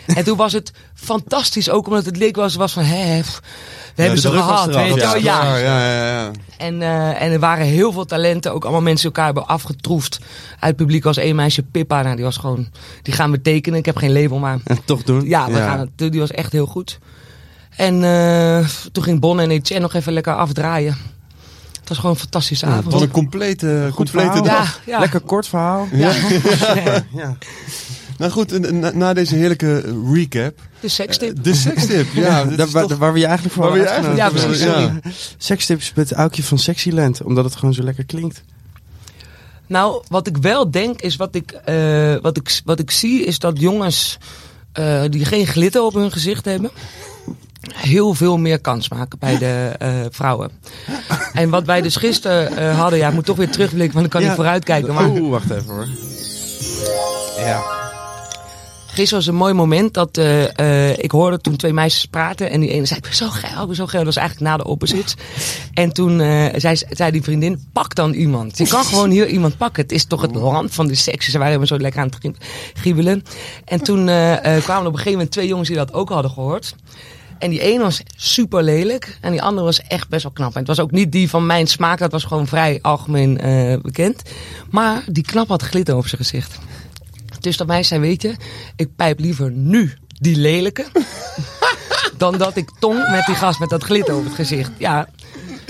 [0.07, 3.41] En toen was het fantastisch, ook omdat het leek was, was van, hè, pff,
[3.95, 4.75] we hebben ze gehad.
[4.75, 5.17] Weet je wel?
[5.17, 6.31] Ja, ja, ja, ja.
[6.57, 8.53] en, eh, en er waren heel veel talenten.
[8.53, 10.19] Ook allemaal mensen die elkaar hebben afgetroefd.
[10.51, 12.03] Uit het publiek was één meisje, Pippa.
[12.03, 12.69] Nou, die was gewoon...
[13.03, 13.79] Die gaan we tekenen.
[13.79, 14.59] Ik heb geen label, maar...
[14.65, 15.29] En toch doen.
[15.29, 16.99] Ja, we Gaan het, die was echt heel goed.
[17.77, 20.97] En eh, toen ging Bon en Etienne nog even lekker afdraaien.
[21.87, 22.93] Het was gewoon een fantastische avond.
[22.93, 23.91] Wat een complete,
[24.43, 24.81] dag.
[24.85, 24.99] ja, ja.
[24.99, 25.89] Lekker kort verhaal.
[25.93, 26.13] Ja.
[27.15, 27.37] Ja.
[28.19, 30.61] Nou goed, na, na deze heerlijke recap.
[30.81, 31.45] De sekstip.
[31.45, 32.45] De sekstip, ja.
[32.45, 34.17] Daar, is waar, toch- waar we je eigenlijk voor Waar we eigenlijk.
[34.17, 34.63] Ja, precies.
[34.63, 34.99] Ja.
[35.37, 37.23] Sekstips met Aukje van Sexyland.
[37.23, 38.43] Omdat het gewoon zo lekker klinkt.
[39.67, 43.39] Nou, wat ik wel denk is wat ik, eh, wat ik, wat ik zie is
[43.39, 44.19] dat jongens
[44.73, 46.71] eh, die geen glitter op hun gezicht hebben,
[47.75, 50.51] heel veel meer kans maken bij de eh, vrouwen.
[51.33, 54.21] En wat wij dus gisteren eh, hadden, ja, ik moet toch weer terugblikken, want dan
[54.21, 54.29] kan Ja.
[54.29, 54.95] ik vooruitkijken.
[54.95, 55.87] Maar Oeh, wacht even hoor.
[57.39, 57.63] Ja.
[58.87, 62.51] gisteren was een mooi moment dat eh, ik hoorde toen twee meisjes praten.
[62.51, 64.05] En die ene zei, ik ben zo geil, ik ben zo geil.
[64.05, 65.15] Dat was eigenlijk na de opposites.
[65.75, 66.19] En toen
[66.57, 68.59] zei, zei die vriendin, pak dan iemand.
[68.59, 69.83] Je kan gewoon hier iemand pakken.
[69.83, 71.25] Het is toch het land van de seks.
[71.25, 72.37] Ze waren helemaal zo lekker aan het
[72.75, 73.23] griebelen.
[73.65, 76.75] En toen kwamen er op een gegeven moment twee jongens die dat ook hadden gehoord.
[77.39, 79.19] En die ene was super lelijk.
[79.21, 80.53] En die andere was echt best wel knap.
[80.53, 81.99] En het was ook niet die van mijn smaak.
[81.99, 84.23] Dat was gewoon vrij algemeen eh, bekend.
[84.71, 86.59] Maar die knap had glitter op zijn gezicht.
[87.41, 88.35] Dus dat meisje zei, weet je,
[88.77, 90.87] ik pijp liever nu die lelijke.
[92.17, 94.71] dan dat ik tong met die gast met dat glitter op het gezicht.
[94.79, 95.09] Ja,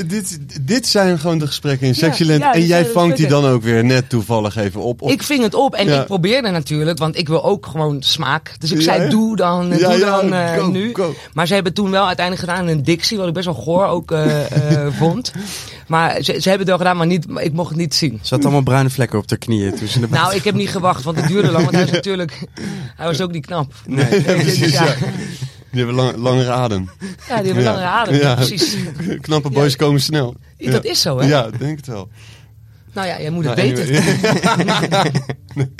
[0.06, 2.40] Dit, dit zijn gewoon de gesprekken in Sexyland.
[2.40, 5.02] ja, en jij vangt die dan ook weer net toevallig even op.
[5.02, 6.00] Ik ving het op en Ja.
[6.00, 8.54] ik probeerde natuurlijk, want ik wil ook gewoon smaak.
[8.58, 9.08] Dus ik Ja, zei, ja.
[9.08, 10.94] doe dan, Ja, doe ja, dan eh, go, nu.
[10.94, 11.14] go.
[11.34, 14.10] Maar ze hebben toen wel uiteindelijk gedaan een dictie, wat ik best wel goor ook
[14.12, 15.32] eh, eh, vond.
[15.86, 18.18] Maar ze, ze hebben het wel gedaan, maar niet, maar ik mocht het niet zien.
[18.22, 19.74] Ze had allemaal bruine vlekken op de knieën.
[19.78, 21.62] Toen ze naar Nou, ik heb niet gewacht, want het duurde lang.
[21.64, 22.40] Want hij is natuurlijk,
[22.96, 23.72] hij was ook niet knap.
[23.86, 24.08] Nee.
[24.10, 24.94] Dus precies, ja.
[25.70, 26.90] Die hebben lang, langere adem.
[27.28, 27.70] Ja, die hebben Ja.
[27.70, 28.14] langere adem.
[28.14, 28.34] Ja.
[28.34, 28.76] Precies.
[29.20, 29.76] Knappe boys Ja.
[29.78, 30.36] komen snel.
[30.58, 31.26] Dat is zo, hè?
[31.28, 32.08] Ja, denk het wel.
[32.92, 33.96] Nou ja, jij moet het Nou, weten.
[33.96, 35.10] anyway.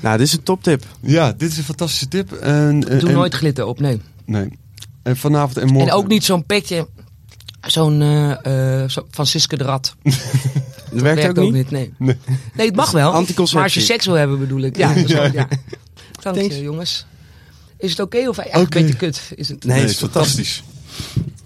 [0.00, 0.84] Nou, dit is een toptip.
[1.00, 2.32] ja, dit is een fantastische tip.
[2.32, 4.00] En, en- Doe en- nooit glitter op, nee.
[4.24, 4.58] Nee.
[5.02, 5.90] En vanavond en morgen.
[5.90, 6.88] En ook niet zo'n petje,
[7.60, 9.94] zo'n eh eh, zo, van Siske de Rat.
[10.92, 11.70] Dat werkt, ook niet?
[11.70, 11.92] nee.
[11.98, 12.16] Nee.
[12.54, 13.12] Nee, het mag wel.
[13.52, 14.76] Maar als je seks wil hebben, bedoel ik.
[14.76, 15.48] Ja, dat is ja.
[16.20, 17.06] Dank je, jongens.
[17.84, 18.78] Is het oké of eigenlijk Oké.
[18.78, 19.32] een beetje kut?
[19.36, 19.64] Is het?
[19.64, 20.62] Nee, Nee, het is is fantastisch.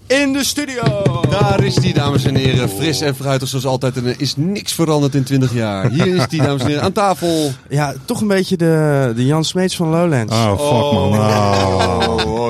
[0.09, 1.11] In de studio!
[1.29, 2.69] Daar is die, dames en heren.
[2.69, 3.97] Fris en fruitig zoals altijd.
[3.97, 5.89] En er is niks veranderd in 20 jaar.
[5.91, 6.83] Hier is die, dames en heren.
[6.83, 7.51] Aan tafel.
[7.69, 10.33] Ja, toch een beetje de, de Jan Smeets van Lowlands.
[10.33, 11.19] Oh, fuck man.
[11.19, 12.49] Oh.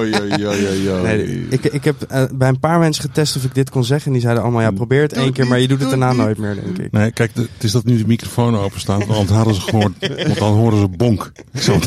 [1.04, 4.06] Nee, ik, ik heb eh, bij een paar mensen getest of ik dit kon zeggen.
[4.08, 6.38] En die zeiden allemaal, ja, probeer het één keer, maar je doet het daarna nooit
[6.38, 6.92] meer, denk ik.
[6.92, 9.94] Nee, kijk, de- het is dat nu de microfoon open staat, want hadden ze gehoord,
[10.26, 11.32] want dan horen ze bonk.
[11.54, 11.74] Zo.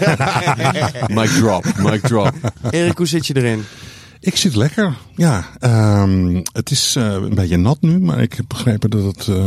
[1.21, 2.33] Mic drop, mic drop.
[2.71, 3.65] Erik, hoe zit je erin?
[4.23, 4.97] Ik zit lekker.
[5.17, 9.29] Ja, ehm, het is eh, een beetje nat nu, maar ik heb begrepen dat het
[9.29, 9.47] eh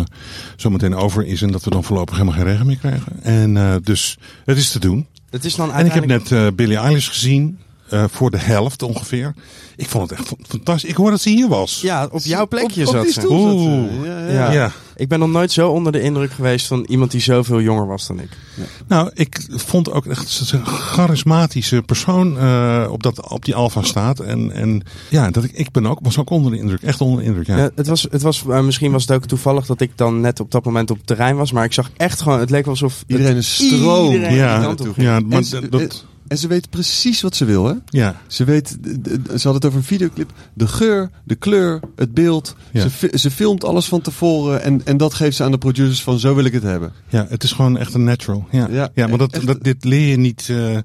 [0.55, 3.23] zo meteen over is en dat we dan voorlopig helemaal geen regen meer krijgen.
[3.23, 5.07] En eh, dus het is te doen.
[5.29, 7.59] Het is dan En ik heb net Billie Eilish gezien.
[7.89, 9.33] Eh, voor de helft ongeveer.
[9.75, 10.89] Ik vond het echt fantastisch.
[10.89, 11.81] Ik hoor dat ze hier was.
[11.81, 13.19] Ja, op jouw plekje op zat die ze.
[13.19, 13.97] stoel zat ze.
[13.99, 14.07] Oeh.
[14.07, 14.33] Ja, ja.
[14.33, 14.51] Ja.
[14.51, 14.71] Ja.
[14.95, 18.07] Ik ben nog nooit zo onder de indruk geweest van iemand die zoveel jonger was
[18.07, 18.29] dan ik.
[18.87, 24.19] Nou, ik vond ook echt een charismatische persoon eh, op, dat, op die Alfa staat.
[24.19, 26.81] En, en ja, dat ik, ik ben ook, was ook onder de indruk.
[26.81, 27.57] Echt onder de indruk, ja.
[27.57, 30.39] Ja, het was, het was, eh, misschien was het ook toevallig dat ik dan net
[30.39, 31.51] op dat moment op het terrein was.
[31.51, 33.03] Maar ik zag echt gewoon, het leek wel alsof...
[33.07, 34.13] Iedereen is stroom.
[34.13, 37.73] Iedereen Ja, ja, maar En dat, En ze weet precies wat ze wil, hè?
[37.89, 38.21] ja.
[38.27, 38.77] Ze weet,
[39.37, 40.31] ze had het over een videoclip.
[40.53, 42.55] De geur, de kleur, het beeld.
[42.71, 42.87] Ja.
[42.89, 46.19] Ze, ze filmt alles van tevoren en, en dat geeft ze aan de producers van
[46.19, 46.91] zo wil ik het hebben.
[47.09, 48.47] Ja, het is gewoon echt een natural.
[48.51, 50.47] Ja, Ja, ja, maar dat, echt- dat, dit leer je niet.
[50.49, 50.77] eh,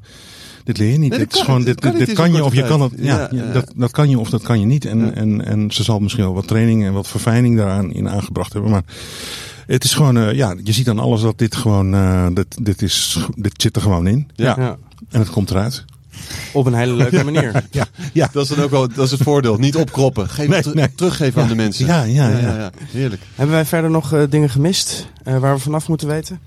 [0.64, 1.10] dit leer je niet.
[1.10, 1.82] Nee, dit is kan gewoon, niet.
[1.82, 2.92] dit, dit, kan je of je kan het.
[2.96, 3.52] Ja, Ja, ja, ja.
[3.52, 4.84] Dat, dat kan je of dat kan je niet.
[4.84, 5.10] En, Ja.
[5.12, 8.70] en, en ze zal misschien wel wat training en wat verfijning daaraan in aangebracht hebben.
[8.70, 8.82] Maar
[9.66, 12.82] het is gewoon, eh, ja, je ziet aan alles dat dit gewoon, eh, dit, dit,
[12.82, 14.28] is, dit zit er gewoon in.
[14.34, 14.78] Ja.
[15.10, 15.84] En het komt eruit.
[16.52, 17.64] op een hele leuke manier.
[17.70, 18.28] Ja, ja.
[18.32, 19.56] Dat is dan ook wel dat is het voordeel.
[19.56, 20.28] Niet opkroppen.
[20.28, 20.94] Geef Nee, het ter- nee.
[20.94, 21.86] teruggeven aan de mensen.
[21.86, 22.70] Ja, ja, ja.
[22.90, 23.22] Heerlijk.
[23.34, 26.40] Hebben wij verder nog eh, dingen gemist eh, waar we vanaf moeten weten?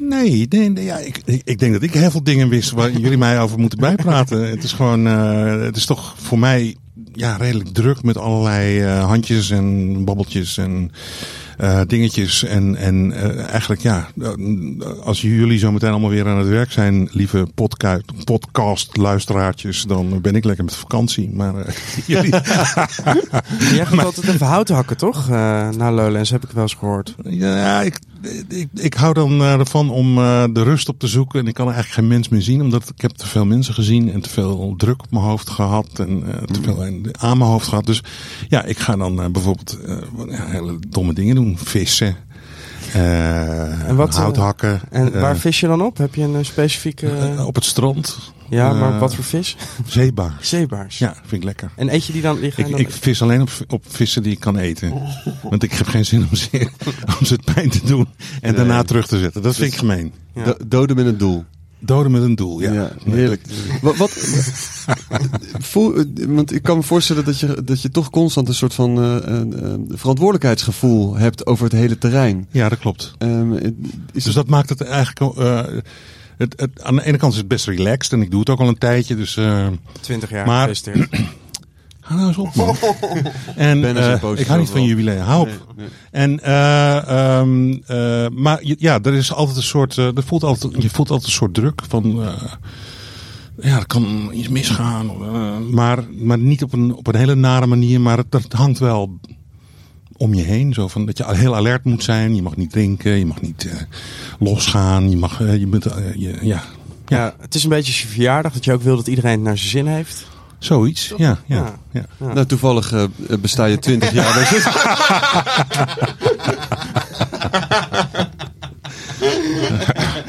[0.00, 3.18] Nee, nee, nee ja, ik, ik, denk dat ik heel veel dingen wist waar jullie
[3.18, 4.48] mij over moeten bijpraten.
[4.50, 6.76] Het is gewoon, eh, het is toch voor mij
[7.12, 10.90] ja, redelijk druk met allerlei eh, handjes en babbeltjes en
[11.56, 12.44] eh, dingetjes.
[12.44, 14.08] En, en eh, eigenlijk ja,
[15.04, 20.20] als jullie zo meteen allemaal weer aan het werk zijn, lieve podca podcast luisteraartjes, dan
[20.20, 21.30] ben ik lekker met vakantie.
[21.30, 21.74] Maar eh,
[22.06, 22.30] jullie,
[23.76, 25.28] Jij gaat altijd even hout hakken, toch?
[25.28, 27.14] Naar Lowlands heb ik wel eens gehoord.
[27.22, 27.98] Ja, ik,
[28.48, 30.14] ik, ik hou dan ervan om
[30.52, 31.40] de rust op te zoeken.
[31.40, 34.12] En ik kan eigenlijk geen mens meer zien, omdat ik heb te veel mensen gezien
[34.12, 37.86] en te veel druk op mijn hoofd gehad en te veel aan mijn hoofd gehad.
[37.86, 38.02] Dus
[38.48, 39.78] ja, ik ga dan bijvoorbeeld
[40.30, 41.45] hele domme dingen doen.
[41.54, 42.16] Vissen,
[42.92, 44.80] eh, En wat, eh, hout hakken.
[44.90, 45.98] En eh, waar vis je dan op?
[45.98, 47.34] Heb je een specifieke...
[47.46, 48.32] op het strand.
[48.48, 49.56] ja, maar wat voor vis?
[49.86, 50.48] Zeebaars.
[50.48, 50.98] Zeebaars.
[50.98, 51.70] Ja, vind ik lekker.
[51.76, 52.40] En eet je die dan...
[52.40, 54.92] Je Ik, dan ik vis alleen op, op vissen die ik kan eten.
[55.42, 56.68] Want ik heb geen zin om ze,
[57.18, 58.08] om ze het pijn te doen
[58.40, 59.42] en daarna terug te zetten.
[59.42, 60.12] Dat vind ik gemeen.
[60.34, 60.44] Ja.
[60.44, 61.44] Do- doden met een doel.
[61.78, 62.72] Doden met een doel, ja.
[62.72, 63.42] Ja, heerlijk.
[63.82, 64.10] Wat, wat,
[65.72, 68.98] voel, want ik kan me voorstellen dat je, dat je toch constant een soort van
[69.02, 72.46] eh, een, een verantwoordelijkheidsgevoel hebt over het hele terrein.
[72.50, 73.12] Ja, dat klopt.
[73.18, 73.52] Ehm,
[74.12, 75.36] is Dus dat maakt het eigenlijk...
[75.38, 75.64] eh,
[76.36, 78.60] het, het, aan de ene kant is het best relaxed en ik doe het ook
[78.60, 79.16] al een tijdje.
[79.16, 79.66] Dus eh
[80.00, 80.80] 20 jaar Maar-
[82.06, 82.76] hou nou eens op, man.
[83.56, 85.20] en eh, positief ik hou niet van jubileum.
[85.20, 85.46] Hou op.
[85.46, 85.88] Nee, nee.
[86.10, 90.42] En, eh, ehm, eh, maar je- ja, er is altijd een soort, eh, er voelt
[90.42, 92.32] altijd, je voelt altijd een soort druk van, eh,
[93.60, 97.66] ja, er kan iets misgaan, eh, maar, maar niet op een, op een hele nare
[97.66, 99.18] manier, maar het, het hangt wel
[100.16, 103.12] om je heen, zo van dat je heel alert moet zijn, je mag niet drinken,
[103.18, 103.74] je mag niet eh,
[104.38, 105.84] losgaan, je mag, je bent,
[106.16, 106.62] je, ja,
[107.06, 109.58] Ja, het is een beetje je verjaardag, dat je ook wil dat iedereen het naar
[109.58, 110.26] zijn zin heeft.
[110.58, 111.74] Zoiets, ja, ja, Ja.
[111.92, 112.04] ja.
[112.20, 112.32] Ja.
[112.32, 113.04] Nou, toevallig eh,
[113.40, 114.34] besta je 20 jaar.
[114.38, 114.74] Dus het-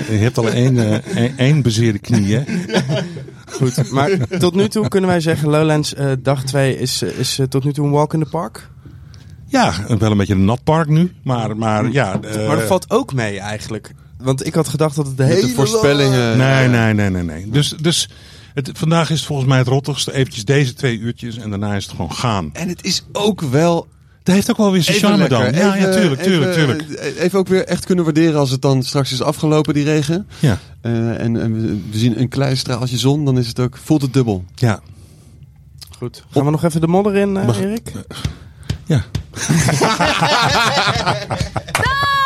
[0.10, 2.44] Je hebt al één, eh, één, één bezeerde knie, hè?
[3.52, 4.10] Goed, maar
[4.40, 7.86] tot nu toe kunnen wij zeggen, Lowlands eh, dag 2 is, is tot nu toe
[7.86, 8.70] een walk in the park.
[9.46, 12.20] Ja, wel een beetje een natpark nu, maar, maar ja.
[12.22, 13.94] eh, maar dat valt ook mee eigenlijk.
[14.18, 16.38] Want ik had gedacht dat het de met hele de voorspellingen.
[16.38, 17.50] Nee, nee, nee, nee, nee.
[17.50, 18.10] Dus, dus
[18.66, 20.14] het, vandaag is het volgens mij het rottigste.
[20.14, 22.50] Eventjes deze twee uurtjes en daarna is het gewoon gaan.
[22.54, 23.88] En het is ook wel
[24.24, 25.52] Het heeft ook wel weer zijn even charme lekker.
[25.52, 25.62] dan.
[25.62, 27.18] Ja, Even- ja, tuurlijk, tuurlijk, even, tuurlijk.
[27.18, 30.28] Even ook weer echt kunnen waarderen als het dan straks is afgelopen, die regen.
[30.40, 34.02] Ja, Eh, en, en we- zien een klein straaltje zon, dan is het ook, voelt
[34.02, 34.44] het dubbel.
[34.56, 34.80] ja,
[35.98, 36.24] Goed.
[36.30, 37.92] Gaan we nog even de modder in, eh, Mag- Erik?
[38.86, 39.04] ja.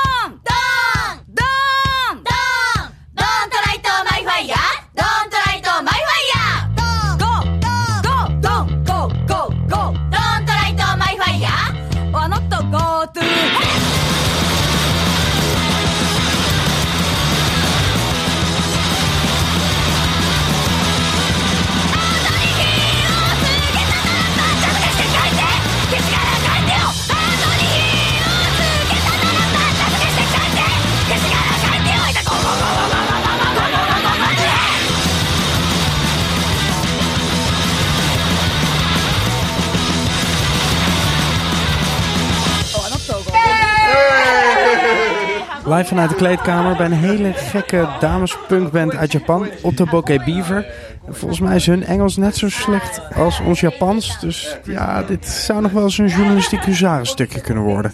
[45.82, 50.65] Live vanuit de kleedkamer bij een hele gekke damespunkband uit Japan, Ottoboke Beaver.
[51.08, 54.19] En Volgens mij is hun Engels net zo slecht als ons Japans.
[54.19, 57.94] Dus ja, dit zou nog wel eens een journalistiek huzarenstukje kunnen worden.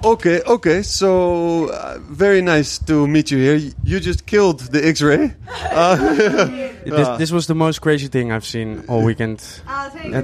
[0.00, 0.82] Okay, okay.
[0.82, 1.74] So uh,
[2.16, 3.70] very nice to meet you here.
[3.82, 5.34] You just killed the X-ray.
[5.74, 5.92] Uh,
[6.84, 9.62] This, this was the most crazy thing I've seen all weekend.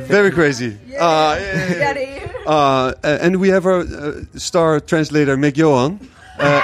[0.08, 0.66] very crazy.
[0.66, 2.92] Uh, yeah, yeah, yeah.
[3.02, 5.98] Uh, and we have our uh, star translator, Meg Johan.
[6.39, 6.61] Uh,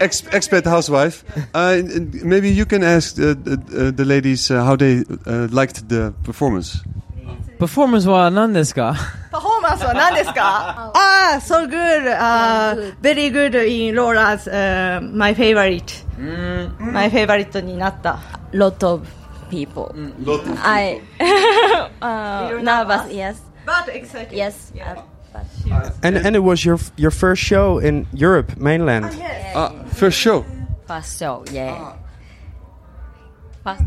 [0.01, 1.23] ex- expat housewife.
[1.55, 5.47] Uh, and- and maybe you can ask the, the, the ladies uh, how they uh,
[5.51, 6.83] liked the performance.
[7.57, 8.95] パフォーマンスは何ですか
[9.31, 12.09] パフォーマンスは何ですかああ、so good.
[12.09, 16.03] Uh, very good in Laura's、uh, my favorite.
[16.79, 18.19] My favorite になった。
[18.51, 19.07] lot of
[19.49, 19.93] people.
[20.63, 21.01] I
[22.01, 24.33] uh, nervous, yes, But excited.
[24.33, 24.71] yes.
[24.75, 25.01] uh,
[25.35, 25.45] but
[26.03, 29.05] And and it was your your first show in Europe mainland.
[29.55, 30.45] Uh, first show.
[30.87, 31.93] first show, yeah.
[33.63, 33.81] First,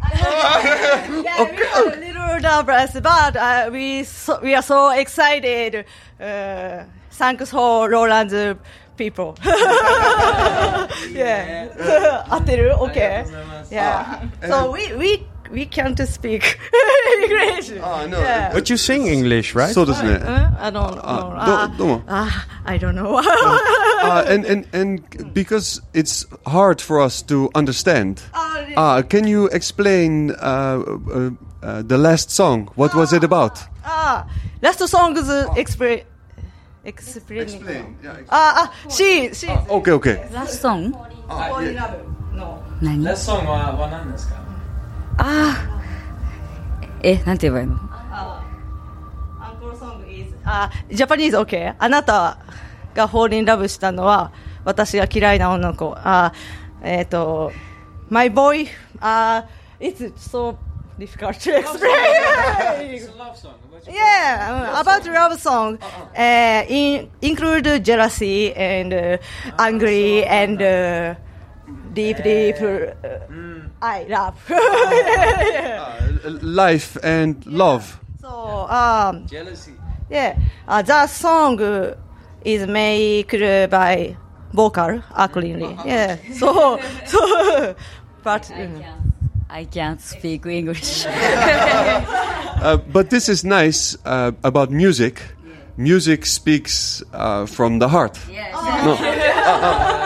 [1.25, 5.85] Yeah, we are a little nervous, but uh, we so, we are so excited.
[6.21, 8.57] Uh, thanks for Roland's
[8.97, 9.35] people.
[11.13, 11.69] yeah.
[12.31, 13.25] 合ってる ?Okay.
[13.71, 14.29] Yeah.
[14.49, 16.59] So we, we, we can't speak
[17.23, 17.73] English.
[17.83, 18.19] Ah, no.
[18.19, 18.53] Yeah.
[18.53, 19.73] But you sing English, right?
[19.73, 20.11] そうですね。
[20.15, 21.01] Uh, I don't know.
[21.03, 22.03] Ah, do- どうも。
[22.07, 23.19] Ah, I don't know.
[23.19, 28.23] uh, and, and, and because it's hard for us to understand,
[28.77, 31.31] uh, can you explain uh, uh,
[31.63, 32.69] uh, the last song?
[32.77, 33.59] What was it about?
[33.85, 34.27] ah,
[34.63, 36.03] last song is explain.
[36.87, 37.41] Explain.
[37.41, 38.27] Explain, yeah, explain.
[38.31, 39.49] Ah, ah, she, she.
[39.49, 40.29] Okay, okay.
[40.33, 40.93] last song?
[42.35, 42.61] No.
[42.83, 44.35] 何ラストソングはは何ですか
[45.20, 45.80] ああ。
[47.02, 47.78] え、なんて言えばいいの
[50.46, 51.76] あ、ジャパニーズ OK。
[51.78, 52.40] あなた
[52.96, 54.32] が fall in love したのは
[54.66, 55.96] 私が嫌いな女の子。
[55.96, 56.34] あ、
[56.82, 57.52] えっ、と、
[58.10, 58.68] my boy
[59.00, 59.46] あ、
[59.80, 60.58] it's so
[60.98, 61.92] difficult to explain.
[63.88, 65.78] yeah, um, about love song.
[66.18, 69.18] Uh, in, include jealousy and uh,
[69.60, 71.16] angry and uh,
[71.94, 72.56] deep, deep.
[73.82, 74.36] Uh, I love.
[74.52, 78.00] Uh, life and love.
[78.20, 79.74] so, um, Jealousy
[80.10, 80.36] Yeah,
[80.68, 81.96] uh, the song uh,
[82.44, 83.30] is made
[83.70, 84.18] by
[84.54, 85.78] vocal accordingly.
[85.86, 87.76] Yeah, so so,
[88.24, 88.84] but um,
[89.50, 91.06] I can't speak English.
[92.62, 95.22] Uh, but this is nice uh, about music.
[95.78, 98.20] Music speaks uh, from the heart.
[98.84, 100.06] No.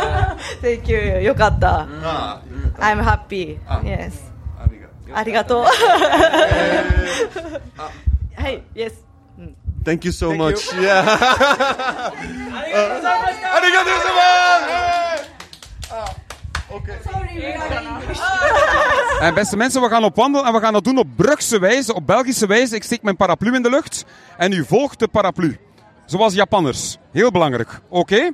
[0.60, 1.20] thank you.
[1.22, 1.86] よかった。
[2.78, 3.58] I'm happy.
[3.82, 4.12] Yes.
[5.14, 5.64] ありがとう。
[5.64, 5.70] は
[8.50, 8.92] い、Yes.
[9.84, 10.70] Thank you so much.
[10.80, 11.06] Yeah.
[13.56, 13.90] Arigato
[19.20, 21.94] En beste mensen, we gaan op wandel en we gaan dat doen op Brugse wijze,
[21.94, 22.74] op Belgische wijze.
[22.74, 24.04] Ik steek mijn paraplu in de lucht
[24.36, 25.58] en u volgt de paraplu.
[26.06, 26.98] Zoals Japanners.
[27.12, 27.80] Heel belangrijk.
[27.88, 28.30] Oké?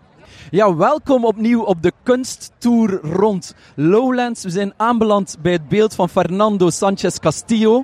[0.52, 4.44] Ja, welkom opnieuw op de kunsttour rond Lowlands.
[4.44, 7.84] We zijn aanbeland bij het beeld van Fernando Sanchez Castillo.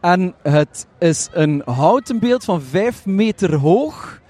[0.00, 4.20] En het is een houten beeld van 5 meter hoog.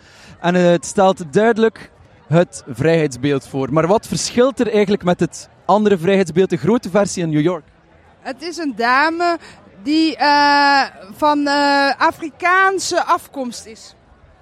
[0.40, 1.90] En het stelt duidelijk
[2.26, 3.72] het vrijheidsbeeld voor.
[3.72, 7.64] Maar wat verschilt er eigenlijk met het andere vrijheidsbeeld, de grote versie in New York?
[8.20, 9.38] Het is een dame
[9.82, 10.82] die eh,
[11.16, 13.95] van eh, Afrikaanse afkomst is.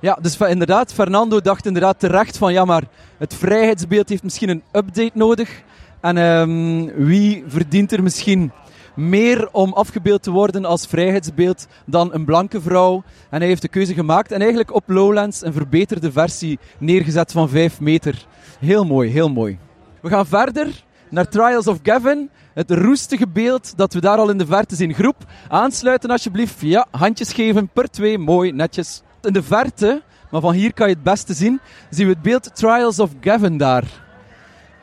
[0.04, 2.82] Ja, dus inderdaad, Fernando dacht inderdaad terecht van ja, maar
[3.18, 5.62] het vrijheidsbeeld heeft misschien een update nodig.
[6.00, 8.52] En ehm, wie verdient er misschien
[8.94, 13.02] meer om afgebeeld te worden als vrijheidsbeeld dan een blanke vrouw?
[13.30, 17.48] En hij heeft de keuze gemaakt en eigenlijk op Lowlands een verbeterde versie neergezet van
[17.48, 18.26] 5 meter.
[18.58, 19.58] Heel mooi, heel mooi.
[20.00, 22.30] We gaan verder naar Trials of Gavin.
[22.54, 24.94] Het roestige beeld dat we daar al in de verte zien.
[24.94, 25.16] Groep,
[25.48, 26.60] aansluiten alsjeblieft.
[26.60, 29.02] Ja, handjes geven per twee, mooi, netjes.
[29.24, 31.60] In de verte, maar van hier kan je het beste zien,
[31.90, 33.84] zien we het beeld Trials of Gavin daar.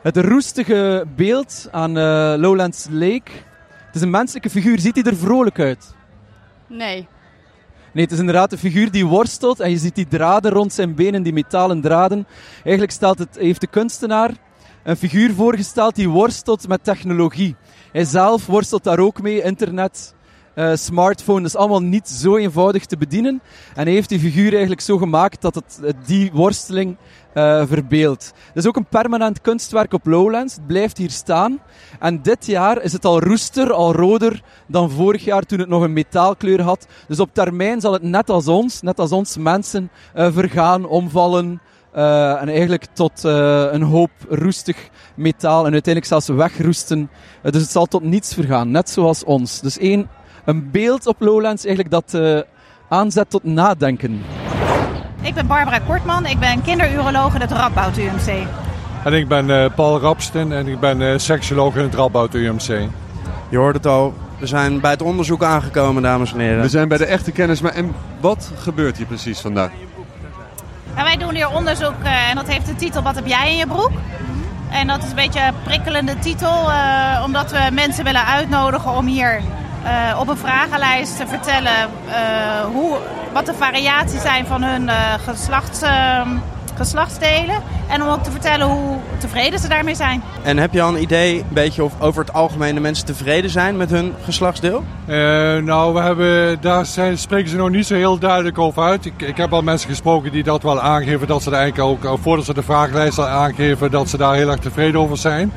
[0.02, 3.30] Het roestige beeld aan eh, Lowlands Lake.
[3.86, 4.78] Het is een menselijke figuur.
[4.78, 5.94] Ziet hij er vrolijk uit?
[6.66, 7.08] Nee.
[7.92, 10.94] Nee, het is inderdaad een figuur die worstelt en je ziet die draden rond zijn
[10.94, 12.26] benen, die metalen draden.
[12.62, 14.30] Eigenlijk stelt het, heeft de kunstenaar
[14.82, 17.56] een figuur voorgesteld die worstelt met technologie.
[17.92, 20.14] Hij zelf worstelt daar ook mee, internet,
[20.54, 23.42] eh, smartphone, is allemaal niet zo eenvoudig te bedienen.
[23.74, 26.96] En hij heeft die figuur eigenlijk zo gemaakt dat het eh, die worsteling
[27.32, 28.32] eh verbeeldt.
[28.46, 31.60] Het is ook een permanent kunstwerk op Lowlands, het blijft hier staan.
[31.98, 35.82] En dit jaar is het al roester, al roder dan vorig jaar toen het nog
[35.82, 36.86] een metaalkleur had.
[37.08, 41.60] Dus op termijn zal het net als ons, net als ons mensen, vergaan, omvallen.
[41.92, 47.10] en eigenlijk tot een hoop roestig metaal en uiteindelijk zelfs wegroesten.
[47.42, 49.60] Dus het zal tot niets vergaan, net zoals ons.
[49.60, 50.08] Dus één,
[50.44, 52.38] een beeld op Lowlands eigenlijk dat eh,
[52.88, 54.22] aanzet tot nadenken.
[55.20, 58.46] Ik ben Barbara Kortman, ik ben kinderuroloog in het Radboud UMC.
[59.04, 62.88] En ik ben eh, Paul Rapsten en ik ben eh seksoloog in het Radboud UMC.
[63.48, 66.60] Je hoort het al, we zijn bij het onderzoek aangekomen, dames en heren.
[66.60, 69.70] We zijn bij de echte kennis, maar en wat gebeurt hier precies vandaag?
[70.94, 73.56] En wij doen hier onderzoek eh, en dat heeft de titel Wat heb jij in
[73.56, 73.90] je broek?
[74.70, 79.06] En dat is een beetje een prikkelende titel, eh, omdat we mensen willen uitnodigen om
[79.06, 79.40] hier
[79.84, 82.96] eh, op een vragenlijst te vertellen eh, hoe,
[83.32, 86.26] wat de variaties zijn van hun eh, geslachts, eh,
[86.74, 87.62] geslachtsdelen.
[87.88, 90.22] En om ook te vertellen hoe tevreden ze daarmee zijn.
[90.42, 93.50] En heb je al een idee een beetje of over het algemeen de mensen tevreden
[93.50, 94.84] zijn met hun geslachtsdeel?
[95.06, 95.16] Eh,
[95.56, 99.04] nou, we hebben, daar zijn, spreken ze nog niet zo heel duidelijk over uit.
[99.04, 102.18] Ik, ik heb al mensen gesproken die dat wel aangeven, dat ze er eigenlijk ook,
[102.22, 105.52] voordat ze de vragenlijst al aangeven, dat ze daar heel erg tevreden over zijn.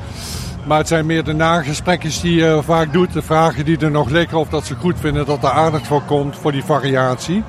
[0.66, 4.08] Maar het zijn meer de nagesprekjes die je vaak doet, de vragen die er nog
[4.08, 7.42] liggen, of dat ze goed vinden dat er aandacht voor komt voor die variatie.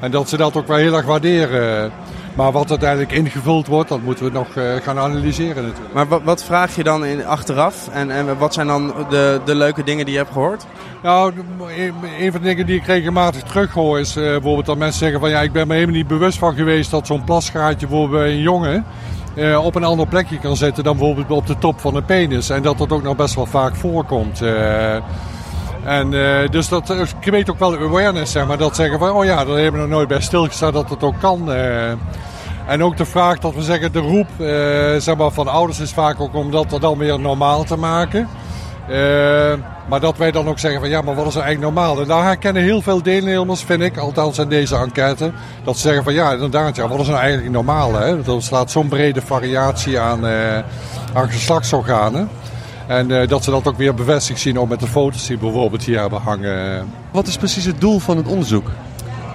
[0.00, 1.92] En dat ze dat ook wel heel erg waarderen.
[2.34, 5.94] Maar wat uiteindelijk ingevuld wordt, dat moeten we nog eh, gaan analyseren natuurlijk.
[5.94, 7.88] Maar wat, wat vraag je dan in, achteraf?
[7.92, 10.66] En, en wat zijn dan de, de leuke dingen die je hebt gehoord?
[11.02, 11.32] Nou,
[12.18, 15.30] een van de dingen die ik regelmatig terughoor is eh, bijvoorbeeld dat mensen zeggen van
[15.30, 18.40] ja, ik ben me helemaal niet bewust van geweest dat zo'n plasgaatje bijvoorbeeld bij een
[18.40, 18.84] jongen
[19.36, 22.50] eh, op een ander plekje kan zitten dan bijvoorbeeld op de top van een penis.
[22.50, 24.42] En dat dat ook nog best wel vaak voorkomt.
[24.42, 24.94] eh.
[25.84, 28.58] en eh, dus dat creëert ook wel awareness, zeg maar.
[28.58, 31.20] Dat zeggen van, oh ja, daar hebben we nog nooit bij stilgestaan dat het ook
[31.20, 31.50] kan.
[32.66, 35.92] En ook de vraag dat we zeggen, de roep eh, zeg maar, van ouders is
[35.92, 38.28] vaak ook om dat dan weer normaal te maken.
[38.88, 39.52] Eh,
[39.88, 42.00] maar dat wij dan ook zeggen van ja, maar wat is er eigenlijk normaal?
[42.00, 45.32] En daar herkennen heel veel deelnemers, vind ik, althans in deze enquête,
[45.64, 47.94] dat ze zeggen van ja, inderdaad, ja, wat is nou eigenlijk normaal?
[47.94, 48.34] Hè?
[48.34, 50.56] Er staat zo'n brede variatie aan, eh,
[51.14, 52.28] aan geslachtsorganen.
[52.86, 55.84] En eh, dat ze dat ook weer bevestigd zien, ook met de foto's die bijvoorbeeld
[55.84, 56.92] hier hebben hangen.
[57.10, 58.70] Wat is precies het doel van het onderzoek?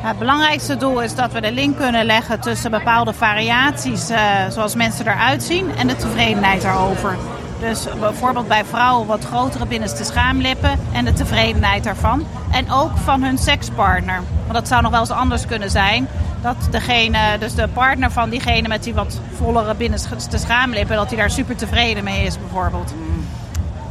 [0.02, 4.76] Het belangrijkste doel is dat we de link kunnen leggen tussen bepaalde variaties, eh, zoals
[4.76, 7.18] mensen eruit zien, en de tevredenheid daarover.
[7.62, 12.26] Dus bijvoorbeeld bij vrouwen wat grotere binnenste schaamlippen en de tevredenheid daarvan.
[12.52, 14.22] En ook van hun sekspartner.
[14.42, 16.08] Want dat zou nog wel eens anders kunnen zijn.
[16.42, 21.18] Dat degene, dus de partner van diegene met die wat vollere binnenste schaamlippen, dat hij
[21.18, 22.94] daar super tevreden mee is bijvoorbeeld.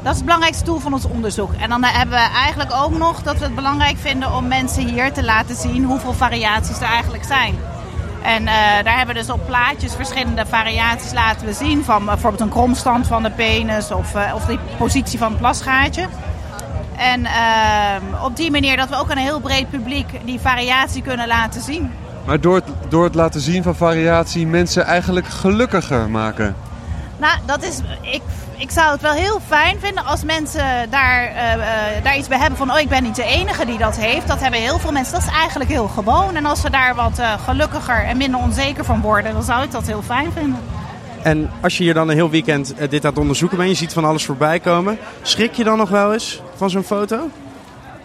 [0.03, 1.53] Dat is het belangrijkste doel van ons onderzoek.
[1.53, 5.13] En dan hebben we eigenlijk ook nog dat we het belangrijk vinden om mensen hier
[5.13, 7.55] te laten zien hoeveel variaties er eigenlijk zijn.
[8.23, 8.55] En eh,
[8.85, 11.85] daar hebben we dus op plaatjes verschillende variaties laten we zien.
[11.85, 16.07] Van bijvoorbeeld een kromstand van de penis of, eh, of de positie van het plasgaatje.
[16.97, 21.03] En eh, op die manier dat we ook aan een heel breed publiek die variatie
[21.03, 21.91] kunnen laten zien.
[22.27, 26.57] Maar door door het laten zien van variatie mensen eigenlijk gelukkiger maken.
[27.21, 27.79] Nou, dat is.
[28.01, 28.23] Ik,
[28.57, 32.39] ik zou het wel heel fijn vinden als mensen daar, eh, eh, daar iets bij
[32.39, 32.73] hebben van.
[32.73, 34.29] Oh, ik ben niet de enige die dat heeft.
[34.29, 35.13] Dat hebben heel veel mensen.
[35.13, 36.37] Dat is eigenlijk heel gewoon.
[36.37, 39.71] En als ze daar wat eh, gelukkiger en minder onzeker van worden, dan zou ik
[39.71, 40.61] dat heel fijn vinden.
[41.23, 43.93] En als je hier dan een heel weekend dit aan het onderzoeken bent, je ziet
[43.93, 44.99] van alles voorbij komen.
[45.23, 47.29] Schrik je dan nog wel eens van zo'n foto?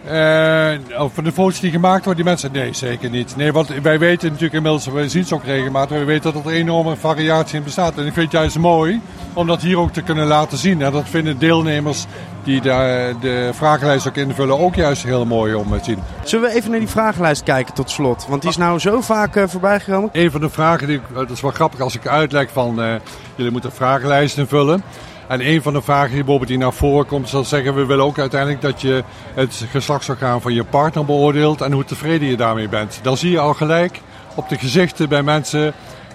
[0.06, 3.36] Eh, of van de foto's die gemaakt worden, die mensen, nee, zeker niet.
[3.36, 6.50] Nee, want wij weten natuurlijk inmiddels, we zien ze ook regelmatig, we weten dat er
[6.50, 7.98] een enorme variatie in bestaat.
[7.98, 9.00] En ik vind het juist mooi
[9.32, 10.82] om dat hier ook te kunnen laten zien.
[10.82, 12.04] En dat vinden deelnemers
[12.44, 15.98] die de, de vragenlijst ook invullen ook juist heel mooi om te zien.
[16.24, 18.26] Zullen we even naar die vragenlijst kijken tot slot?
[18.28, 20.10] Want die is nou zo vaak eh, voorbij gekomen.
[20.12, 22.94] Een van de vragen, die, dat is wel grappig als ik uitleg van, eh,
[23.34, 24.82] jullie moeten een vragenlijst invullen.
[25.28, 27.86] En een van de vragen die bijvoorbeeld die naar voren komt, is dat zeggen we
[27.86, 29.04] willen ook uiteindelijk dat je
[29.34, 32.98] het geslachtsorgaan van je partner beoordeelt en hoe tevreden je daarmee bent.
[33.02, 34.00] Dan zie je al gelijk
[34.34, 35.72] op de gezichten bij mensen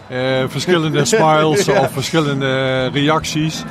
[0.08, 1.80] eh, verschillende smiles Ja.
[1.80, 3.64] of verschillende reacties.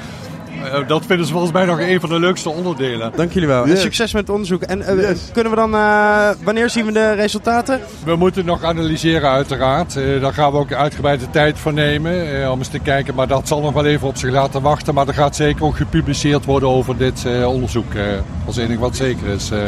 [0.64, 3.12] Eh, dat vinden ze volgens mij nog een van de leukste onderdelen.
[3.16, 3.64] Dank jullie wel.
[3.66, 4.62] En succes met het onderzoek.
[4.62, 7.80] En eh, kunnen we dan, eh, wanneer zien we de resultaten?
[8.04, 9.96] We moeten nog analyseren uiteraard.
[9.96, 13.14] Eh, daar gaan we ook uitgebreid de tijd voor nemen eh, om eens te kijken.
[13.14, 14.94] Maar dat zal nog wel even op zich laten wachten.
[14.94, 17.94] Maar er gaat zeker ook gepubliceerd worden over dit eh, onderzoek.
[17.94, 18.04] eh,
[18.46, 19.50] als enig wat zeker is.
[19.50, 19.58] eh.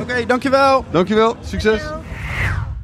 [0.00, 0.84] Oké, dankjewel.
[0.90, 1.80] Dankjewel, succes.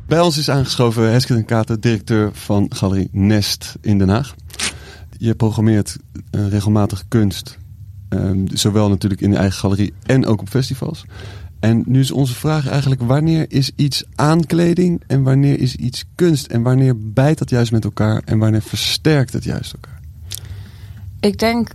[0.06, 4.34] Bij ons is aangeschoven Hesken en Kater, directeur van Galerie Nest in Den Haag.
[5.18, 5.96] Je programmeert
[6.30, 7.58] eh, regelmatig kunst,
[8.08, 11.04] ehm, zowel natuurlijk in de eigen galerie en ook op festivals.
[11.60, 16.46] En nu is onze vraag eigenlijk, wanneer is iets aankleding en wanneer is iets kunst?
[16.46, 20.00] En wanneer bijt dat juist met elkaar en wanneer versterkt het juist elkaar?
[21.20, 21.70] Ik denk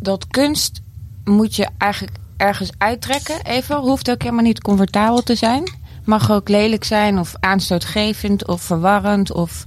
[0.00, 0.82] dat kunst
[1.24, 3.42] moet je eigenlijk ergens uittrekken.
[3.44, 5.62] Even, hoeft ook helemaal niet comfortabel te zijn.
[6.04, 9.64] Mag ook lelijk zijn of aanstootgevend of verwarrend of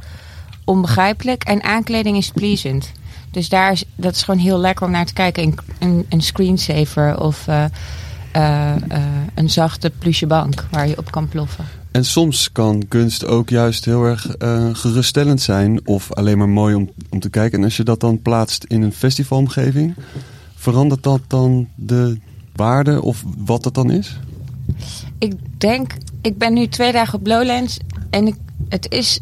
[0.71, 1.43] onbegrijpelijk.
[1.43, 2.91] En aankleding is pleasant.
[3.31, 5.43] Dus daar is, dat is gewoon heel lekker om naar te kijken.
[5.43, 7.63] Een, een, een screensaver of eh,
[8.31, 9.01] eh, eh,
[9.35, 11.65] een zachte pluche bank waar je op kan ploffen.
[11.91, 14.35] En soms kan kunst ook juist heel erg
[14.73, 17.57] geruststellend zijn of alleen maar mooi om, om te kijken.
[17.57, 19.95] En als je dat dan plaatst in een festivalomgeving,
[20.55, 22.19] verandert dat dan de
[22.55, 24.19] waarde of wat het dan is?
[25.17, 28.35] Ik denk, ik ben nu twee dagen op Lowlands en ik,
[28.69, 29.19] het is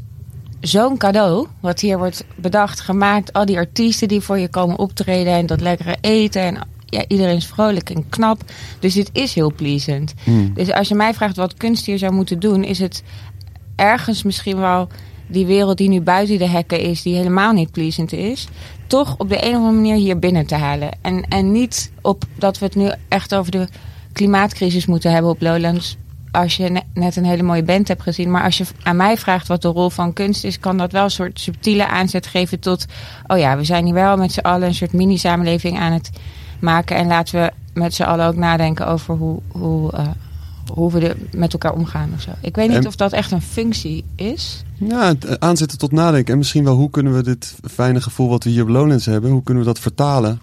[0.61, 3.33] zo'n cadeau wat hier wordt bedacht, gemaakt.
[3.33, 7.35] Al die artiesten die voor je komen optreden en dat lekkere eten en ja, iedereen
[7.35, 8.41] is vrolijk en knap.
[8.79, 10.13] Dus dit is heel pleasant.
[10.23, 10.53] Hmm.
[10.53, 13.03] Dus als je mij vraagt wat kunst hier zou moeten doen, is het
[13.75, 14.87] ergens misschien wel
[15.27, 18.47] die wereld die nu buiten de hekken is, die helemaal niet pleasant is,
[18.87, 20.89] toch op de een of andere manier hier binnen te halen.
[21.01, 23.67] En, en niet op dat we het nu echt over de
[24.13, 25.97] klimaatcrisis moeten hebben op Lowlands.
[26.31, 28.31] Als je ne- net een hele mooie band hebt gezien.
[28.31, 31.03] Maar als je aan mij vraagt wat de rol van kunst is, kan dat wel
[31.03, 32.85] een soort subtiele aanzet geven tot.
[33.27, 36.09] Oh ja, we zijn hier wel met z'n allen een soort mini-samenleving aan het
[36.59, 36.95] maken.
[36.95, 40.07] En laten we met z'n allen ook nadenken over hoe, hoe, eh,
[40.73, 42.31] hoe we er met elkaar omgaan of zo.
[42.41, 44.63] Ik weet niet En- of dat echt een functie is.
[44.77, 46.31] Ja, het eh, aanzetten tot nadenken.
[46.31, 49.31] En misschien wel hoe kunnen we dit fijne gevoel wat we hier op Lowlands hebben,
[49.31, 50.41] hoe kunnen we dat vertalen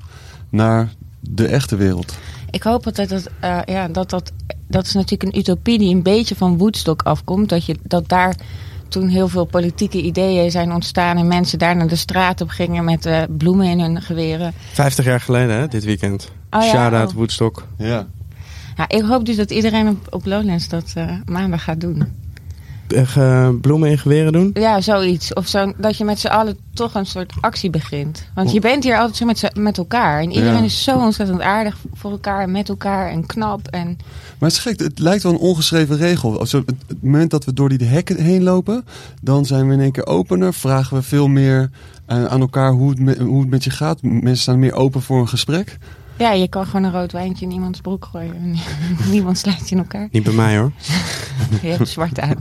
[0.48, 0.88] naar
[1.20, 2.14] de echte wereld?
[2.56, 4.32] Ik hoop altijd dat, eh, ja, dat, dat
[4.68, 7.48] dat is natuurlijk een utopie die een beetje van Woodstock afkomt.
[7.48, 8.36] Dat, je, dat daar
[8.88, 12.84] toen heel veel politieke ideeën zijn ontstaan en mensen daar naar de straat op gingen
[12.84, 14.52] met eh, bloemen in hun geweren.
[14.72, 16.30] 50 jaar geleden, hè, dit weekend.
[16.50, 17.14] Oh ja, Shout-out oh.
[17.14, 17.66] Woodstock.
[17.78, 18.06] Ja.
[18.76, 22.12] Ja, ik hoop dus dat iedereen op, op Lowlands dat eh, maandag gaat doen.
[22.88, 24.50] Echt, eh, bloemen in geweren doen?
[24.54, 25.32] Ja, zoiets.
[25.34, 28.26] Of zo, dat je met z'n allen toch een soort actie begint.
[28.34, 30.20] Want je bent hier altijd zo met, met elkaar.
[30.20, 30.62] En iedereen Ja.
[30.64, 33.68] is zo ontzettend aardig voor elkaar en met elkaar en knap.
[33.68, 33.86] En
[34.38, 36.38] Maar het is gek, het lijkt wel een ongeschreven regel.
[36.38, 38.84] Als we- het, het moment dat we door die hekken heen lopen,
[39.22, 40.54] dan zijn we in één keer opener.
[40.54, 41.70] Vragen we veel meer
[42.06, 44.02] eh, aan elkaar hoe het, met, hoe het met je gaat.
[44.02, 45.78] Mensen staan meer open voor een gesprek.
[46.18, 48.34] Ja, je kan gewoon een rood wijntje in iemands broek gooien.
[48.34, 48.56] En
[49.12, 50.08] niemand slijt in elkaar.
[50.10, 50.72] Niet bij mij hoor.
[51.62, 52.36] Je hebt zwart aan.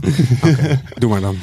[0.98, 1.36] Doe maar dan.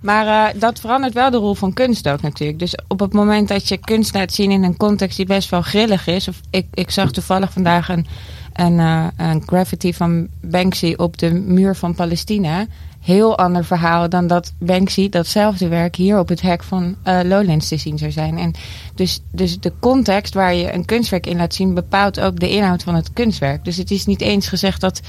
[0.00, 2.58] Maar eh, dat verandert wel de rol van kunst ook natuurlijk.
[2.58, 5.62] Dus op het moment dat je kunst laat zien in een context die best wel
[5.62, 6.28] grillig is.
[6.28, 8.06] Of ik, ik zag toevallig vandaag een,
[8.52, 12.66] een, eh, een graffiti van Banksy op de muur van Palestina.
[13.06, 17.68] Heel ander verhaal dan dat Banksy datzelfde werk hier op het hek van eh, Lowlands
[17.68, 18.38] te zien zou zijn.
[18.38, 18.54] En
[18.94, 22.82] dus, dus de context waar je een kunstwerk in laat zien bepaalt ook de inhoud
[22.82, 23.64] van het kunstwerk.
[23.64, 25.00] Dus het is niet eens gezegd dat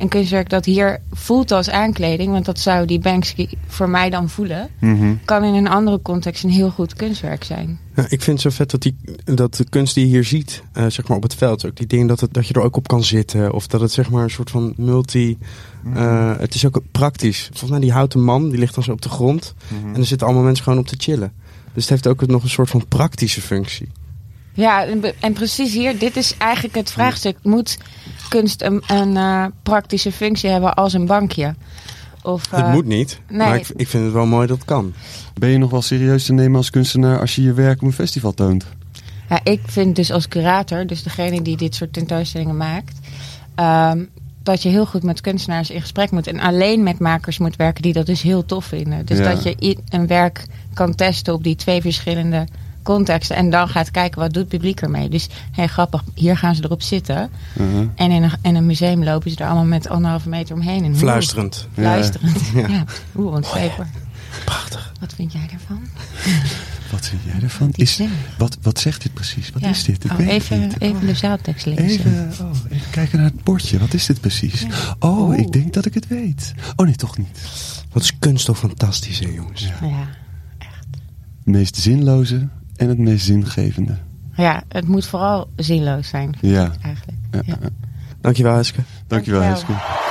[0.00, 4.28] een kunstwerk dat hier voelt als aankleding, want dat zou die Banksy voor mij dan
[4.28, 5.14] voelen, Mhm.
[5.24, 7.78] kan in een andere context een heel goed kunstwerk zijn.
[7.94, 10.62] Ja, ik vind het zo vet dat, die, dat de kunst die je hier ziet,
[10.72, 12.76] eh, zeg maar op het veld, ook die dingen dat, het, dat je er ook
[12.76, 13.52] op kan zitten.
[13.52, 15.38] Of dat het zeg maar een soort van multi.
[15.94, 17.46] eh, het is ook praktisch.
[17.48, 19.54] Volgens mij die houten man, die ligt dan zo op de grond.
[19.92, 21.32] En er zitten allemaal mensen gewoon op te chillen.
[21.74, 23.88] Dus het heeft ook nog een soort van praktische functie.
[24.52, 24.86] Ja,
[25.20, 27.36] en, precies hier, dit is eigenlijk het vraagstuk.
[27.42, 27.78] Moet
[28.28, 31.54] kunst een, een eh, praktische functie hebben als een bankje?
[32.22, 33.38] Of, het eh, moet niet, nee.
[33.38, 34.92] maar ik, ik vind het wel mooi dat het kan.
[35.34, 37.92] Ben je nog wel serieus te nemen als kunstenaar als je je werk op een
[37.92, 38.66] festival toont?
[39.28, 42.98] Ja, ik vind dus als curator, dus degene die dit soort tentoonstellingen maakt,
[43.54, 44.04] ehm,
[44.42, 46.26] dat je heel goed met kunstenaars in gesprek moet.
[46.26, 49.06] En alleen met makers moet werken die dat dus heel tof vinden.
[49.06, 49.24] Dus Ja.
[49.24, 52.46] dat je een werk kan testen op die twee verschillende
[52.82, 53.36] contexten.
[53.36, 55.08] En dan gaat kijken wat doet het publiek ermee.
[55.08, 57.30] Dus hey, grappig, hier gaan ze erop zitten.
[57.58, 57.88] Uh-huh.
[57.94, 60.84] En in een, in een museum lopen ze er allemaal met anderhalve meter omheen.
[60.84, 61.66] En hoe- Fluisterend.
[61.72, 62.60] Fluisterend, Ja.
[62.60, 62.68] ja.
[62.68, 62.84] Ja.
[63.16, 63.86] Oeh, wat hoor.
[64.44, 64.92] Prachtig.
[65.00, 65.80] Wat vind jij ervan?
[66.90, 67.70] Wat vind jij ervan?
[67.74, 68.00] Is,
[68.38, 69.50] wat, wat zegt dit precies?
[69.50, 69.68] Wat Ja.
[69.68, 70.04] is dit?
[70.04, 70.80] Ik Oh, weet even, niet.
[70.80, 71.84] even de zaaltekst lezen.
[71.84, 73.78] Even, oh, even kijken naar het bordje.
[73.78, 74.66] Wat is dit precies?
[74.98, 76.54] Oh, ik denk dat ik het weet.
[76.76, 77.38] Oh nee, toch niet.
[77.92, 79.62] Wat is kunst toch fantastisch, hè, jongens?
[79.62, 80.08] Ja.
[80.58, 80.98] Het
[81.44, 82.48] meest zinloze
[82.80, 83.96] en het meest zingevende.
[84.34, 86.36] Ja, het moet vooral zinloos zijn.
[86.38, 86.64] vind Ja.
[86.64, 87.18] ik Eigenlijk.
[87.30, 87.40] Ja.
[87.44, 87.56] Ja.
[88.20, 88.80] Dankjewel, Heske.
[89.06, 89.74] Dankjewel, Dankjewel.
[89.76, 90.09] Heske.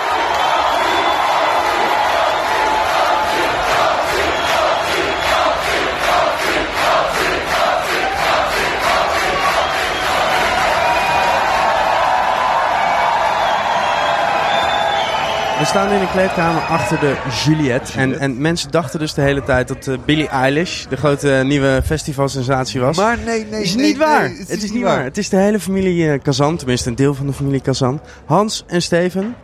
[15.60, 17.97] We staan in een kleedkamer achter de Juliette.
[17.97, 21.45] En, en mensen dachten dus de hele tijd dat eh, Billie Eilish de grote eh,
[21.45, 22.97] nieuwe festivalsensatie was.
[22.97, 24.30] Maar nee, nee, is nee, niet waar.
[24.30, 25.03] nee, het, is, niet waar.
[25.03, 28.01] Het is de hele familie eh, Kazan, tenminste een deel van de familie Kazan.
[28.26, 29.36] Hans en Steven.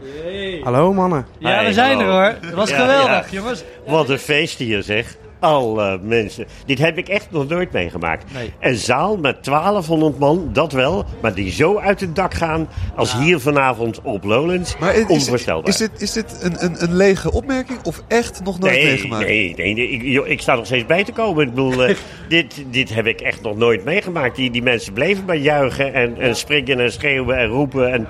[0.63, 1.25] Hallo mannen.
[1.37, 2.35] Ja, we zijn er hoor.
[2.41, 3.37] Dat was Ja, geweldig, ja.
[3.37, 3.63] jongens.
[3.87, 5.15] Wat een feest hier zeg.
[5.45, 6.45] Alle mensen.
[6.65, 8.31] Dit heb ik echt nog nooit meegemaakt.
[8.59, 11.05] Een zaal met 1200 man, dat wel.
[11.21, 14.77] Maar die zo uit het dak gaan als hier vanavond op Lowlands.
[14.77, 15.69] Maar is, onvoorstelbaar.
[15.69, 19.27] is dit, is dit een, een, een lege opmerking of echt nog nooit nee, meegemaakt?
[19.27, 21.43] nee, nee, nee, ik, joh, ik sta nog steeds bij te komen.
[21.43, 21.95] Ik bedoel, eh,
[22.29, 24.35] dit, dit heb ik echt nog nooit meegemaakt.
[24.35, 27.91] Die, die mensen bleven maar juichen en, en springen en schreeuwen en roepen.
[27.91, 28.07] En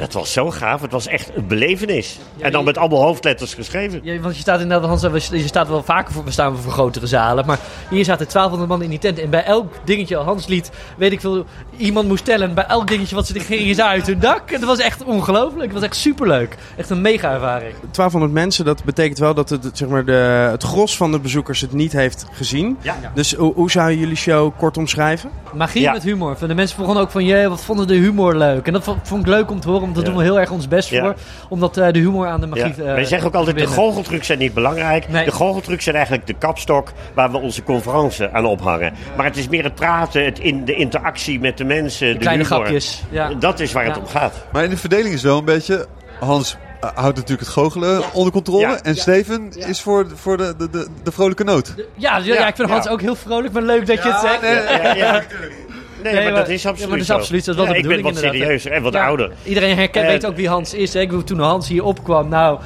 [0.00, 0.80] Dat was zo gaaf.
[0.80, 2.18] Het was echt een belevenis.
[2.38, 4.00] en dan met allemaal hoofdletters geschreven.
[4.02, 6.72] Ja, want je staat inderdaad, Hans, we- je staat wel vaker voor, we staan voor
[6.72, 7.46] grotere zalen.
[7.46, 7.58] Maar
[7.90, 9.18] hier zaten 1200 man in die tent.
[9.18, 11.44] En bij elk dingetje, Hans liet, weet ik veel,
[11.76, 12.54] iemand moest tellen.
[12.54, 14.50] Bij elk dingetje wat ze gingen ze uit hun dak.
[14.50, 15.62] Het was echt ongelooflijk.
[15.64, 16.56] Het was echt superleuk.
[16.76, 17.74] Echt een mega ervaring.
[17.90, 21.60] 1200 mensen, dat betekent wel dat het, zeg maar, de, het gros van de bezoekers
[21.60, 22.78] het niet heeft gezien.
[22.82, 22.96] Ja.
[23.14, 25.30] Dus hoe, hoe zou je jullie show kort omschrijven?
[25.54, 26.36] Magie met humor.
[26.46, 28.66] De mensen begonnen ook van, je, wat vonden de humor leuk?
[28.66, 30.10] En dat vond, vond ik leuk om te horen, want daar Ja.
[30.10, 31.02] doen we heel erg ons best Ja.
[31.02, 31.14] voor.
[31.48, 32.82] Omdat eh, de humor aan de magie Ja.
[32.84, 35.12] eh, Wij zeggen ook altijd, de goocheltrucs zijn niet belangrijk.
[35.24, 38.92] De goocheltrucs zijn eigenlijk de kapstok waar we onze conferentie aan ophangen.
[39.16, 42.42] Maar het is meer het praten, het in, de interactie met de mensen, de, kleine
[42.44, 42.58] humor.
[42.58, 43.28] grapjes, ja.
[43.34, 44.34] Dat is waar het om gaat.
[44.52, 45.86] Maar in de verdeling is wel een beetje...
[46.20, 48.60] Hans eh, houdt natuurlijk het goochelen onder controle.
[48.60, 48.78] Ja.
[48.82, 51.74] En Steven is voor, voor de, de, de, de vrolijke noot.
[51.96, 54.40] Ja, ja, ja, ik vind Hans ook heel vrolijk, maar leuk dat je het zegt.
[54.42, 55.20] nee,
[56.02, 56.14] ja, ja.
[56.16, 57.18] Nee, maar dat is ja, absoluut maar dat is zo.
[57.20, 57.52] absoluut zo.
[57.54, 59.32] Dat is wel Ja, de ik ben bedoeling wat serieuzer en wat Ja, ouder.
[59.42, 60.92] Iedereen herkent, Eh, weet ook wie Hans is.
[60.94, 61.00] Hè.
[61.00, 62.58] Ik, toen Hans hier opkwam, nou,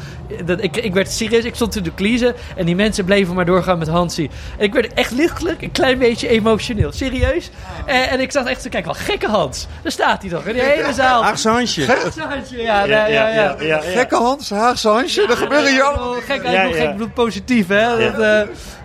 [0.45, 3.45] dat, ik, ik werd serieus, ik stond toen de kliezen en die mensen bleven maar
[3.47, 4.31] doorgaan met Hansie.
[4.59, 6.93] En ik werd echt lichtelijk een klein beetje emotioneel.
[6.93, 7.51] Serieus.
[7.87, 9.67] En, en ik zat echt te kijken, wel gekke Hans.
[9.83, 11.23] Daar staat hij toch, in die hele zaal.
[11.23, 11.87] Haagse Hansje.
[11.87, 13.57] Haagse Hansje, ja, ja, ja.
[13.61, 16.23] ja, Gekke Hans, Haagse Hansje, dat gebeurt hier ook.
[16.25, 16.83] Gek, Ja, ik bedoel, ja.
[16.83, 17.87] gek, ik bedoel positief, hè.
[17.87, 18.11] Ja.
[18.11, 18.41] Dat, eh,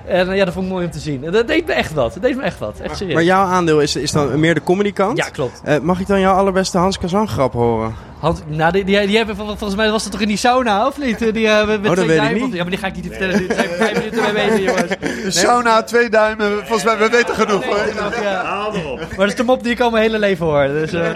[0.05, 1.23] en eh, ja, dat vond ik mooi om te zien.
[1.25, 2.13] En dat deed me echt wat.
[2.13, 2.79] Dat deed me echt wat.
[2.83, 3.13] Echt serieus.
[3.15, 5.17] Maar jouw aandeel is, is dan meer de comedy kant?
[5.17, 5.61] Ja, klopt.
[5.63, 7.93] Eh, mag ik dan jouw allerbeste Hans Kazan grap horen?
[8.19, 10.87] Hans, nou, die, die, die hebben, vol- volgens mij was dat toch in die sauna,
[10.87, 11.33] of niet?
[11.33, 12.41] Die, eh, met Oh, dat twee weet ik duimen.
[12.43, 12.53] niet.
[12.53, 13.37] Ja, maar die ga ik niet vertellen.
[13.37, 14.89] Dit zijn vijf minuten mee bezig, jongens.
[15.23, 16.51] De sauna, twee duimen.
[16.57, 17.65] Volgens mij, we weten genoeg.
[17.65, 17.77] hoor.
[18.23, 18.69] Ja.
[18.99, 20.67] Maar dat is de mop die ik al mijn hele leven hoor.
[20.67, 21.07] Dus, eh,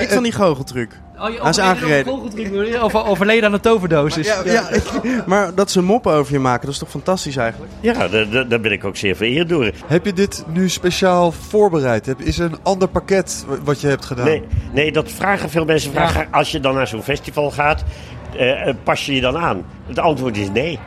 [0.00, 1.00] Ik van die goocheltruc.
[1.20, 2.82] Oh, je Hij is aangereden.
[2.82, 4.26] Over, overleden aan de toverdosis.
[4.26, 4.82] Ja, ja, ik-
[5.26, 7.72] maar dat ze moppen over je maken, dat is toch fantastisch eigenlijk?
[7.80, 9.70] Ja, daar, daar- daar ben ik ook zeer vereerd door.
[9.86, 12.14] Heb je dit nu speciaal voorbereid?
[12.18, 14.24] Is er een ander pakket wa- wat je hebt gedaan?
[14.24, 14.42] Nee,
[14.72, 15.92] nee, dat vragen veel mensen.
[15.92, 17.84] Vragen, Als je dan naar zo'n festival gaat,
[18.36, 19.64] eh, eh, pas je je dan aan?
[19.86, 20.78] Het antwoord is nee.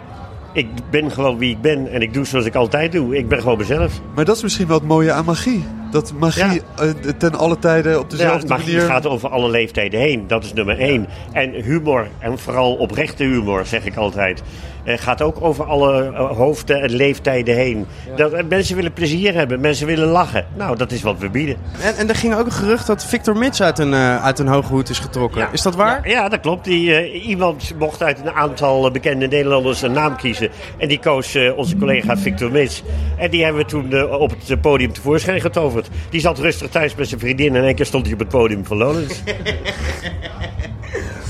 [0.54, 3.18] Ik ben gewoon wie ik ben en ik doe zoals ik altijd doe.
[3.18, 3.92] Ik ben gewoon mezelf.
[4.16, 5.66] Maar dat is misschien wel het mooie aan magie.
[5.92, 8.90] Dat magie eh, ten alle tijden op dezelfde ja, magie manier...
[8.90, 10.28] gaat over alle leeftijden heen.
[10.28, 11.08] Dat is nummer één.
[11.32, 14.42] En humor, en vooral oprechte humor, zeg ik altijd...
[14.84, 17.86] eh, gaat ook over alle eh, hoofden en leeftijden heen.
[18.16, 20.46] Dat, mensen willen plezier hebben, mensen willen lachen.
[20.58, 21.56] Nou, dat is wat we bieden.
[21.82, 24.74] En, en er ging ook een gerucht dat Victor Mits uit een, uit een hoge
[24.74, 25.48] hoed is getrokken.
[25.52, 26.10] Is dat waar?
[26.10, 26.66] Ja, dat klopt.
[26.66, 30.50] Die, iemand mocht uit een aantal bekende Nederlanders een naam kiezen.
[30.78, 32.84] En die koos onze collega Victor Mits.
[33.18, 35.81] En die hebben we toen op het podium tevoorschijn getoverd.
[36.10, 38.30] Die zat rustig thuis met zijn vriendin en in één keer stond hij op het
[38.30, 39.20] podium van Lowlands.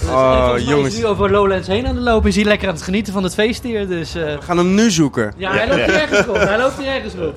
[0.05, 0.93] Oh, Hij jongens.
[0.93, 2.29] is nu over Lowlands heen aan de lopen.
[2.29, 3.87] Is hij lekker aan het genieten van het feest hier.
[3.87, 5.33] Dus, eh, We gaan hem nu zoeken.
[5.37, 6.37] ja, hij loopt hier ergens rond.
[6.37, 7.35] Hij loopt hier ergens rond.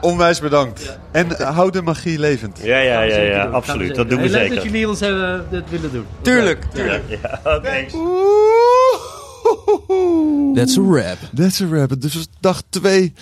[0.00, 0.98] Onwijs bedankt.
[1.12, 2.58] En eh, hou de magie levend.
[2.62, 3.54] Ja, ja, ja, zeker ja doen.
[3.54, 3.94] absoluut.
[3.94, 4.54] Dat doen we Hey, Leuk zeker.
[4.54, 6.06] dat jullie ons hebben dit willen doen.
[6.22, 6.64] Tuurlijk.
[6.74, 7.86] Ja, ja, oké.
[10.54, 11.18] That's a wrap.
[11.34, 12.00] That's a wrap.
[12.00, 13.12] Dus was dag 2.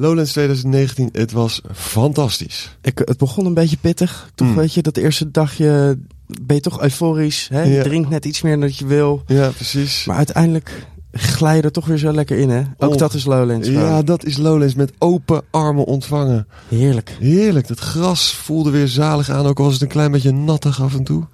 [0.00, 1.08] Lowlands 2019.
[1.12, 2.76] Het was fantastisch.
[2.82, 4.30] Ik, het begon een beetje pittig.
[4.34, 4.54] Toch Mm.
[4.56, 5.98] weet je, dat eerste dagje
[6.42, 7.48] ben je toch euforisch.
[7.52, 7.62] Hè?
[7.62, 7.82] Je Ja.
[7.82, 9.22] drinkt net iets meer dan je wil.
[9.26, 10.04] Ja, precies.
[10.04, 12.62] Maar uiteindelijk glij je er toch weer zo lekker in, hè?
[12.78, 12.96] Ook Oh.
[12.98, 13.68] dat is Lowlands.
[13.68, 13.82] gewoon.
[13.82, 16.46] Ja, dat is Lowlands met open armen ontvangen.
[16.68, 17.16] Heerlijk.
[17.20, 17.66] Heerlijk.
[17.68, 19.46] Dat gras voelde weer zalig aan.
[19.46, 21.26] Ook al was het een klein beetje nattig af en toe.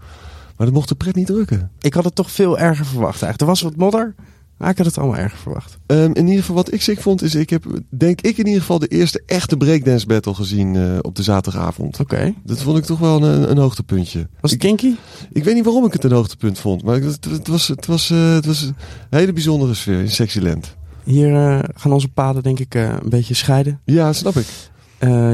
[0.56, 1.70] Maar dat mocht de pret niet drukken.
[1.80, 3.40] Ik had het toch veel erger verwacht eigenlijk.
[3.40, 4.14] Er was wat modder,
[4.56, 5.78] maar ik had het allemaal erger verwacht.
[5.86, 7.34] Ehm, in ieder geval wat ik ziek vond is...
[7.34, 11.16] Ik heb denk ik in ieder geval de eerste echte breakdance battle gezien eh, op
[11.16, 12.00] de zaterdagavond.
[12.00, 12.34] Oké.
[12.44, 14.28] Dat vond ik toch wel een, een hoogtepuntje.
[14.40, 14.94] Was het kinky?
[15.32, 16.82] Ik weet niet waarom ik het een hoogtepunt vond.
[16.82, 18.74] Maar het, het was, het, was, eh, het was een
[19.10, 20.76] hele bijzondere sfeer in Sexyland.
[21.04, 23.80] Hier eh, gaan onze paden denk ik een beetje scheiden.
[23.84, 24.46] Ja, snap ik.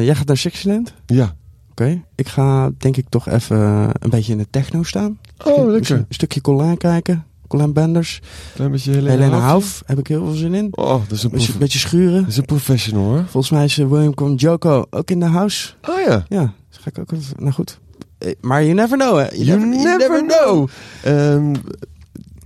[0.01, 0.95] Jij gaat naar Sexyland?
[1.07, 1.35] Ja.
[1.71, 2.03] Oké.
[2.15, 3.59] Ik ga denk ik toch even
[3.99, 5.19] een beetje in de techno staan.
[5.45, 5.97] Oh, lekker.
[5.97, 7.25] Een stukje Colijn kijken.
[7.51, 8.21] Colijn Benders.
[8.55, 9.83] Klein beetje Helena, Helena Hauf.
[9.87, 10.69] Heb ik heel veel zin in.
[10.71, 12.21] Oh, dat is een, Beetje, schuren.
[12.21, 13.25] dat is een professional hoor.
[13.29, 15.73] Volgens mij is eh, William Conjoko ook in de house.
[15.89, 16.25] Oh ja.
[16.29, 17.35] Ja, dus ga ik ook even...
[17.39, 17.79] Nou goed.
[18.19, 19.35] Eh, Maar you never know, hè?
[19.35, 20.69] You, never, know.
[21.03, 21.55] Ehm,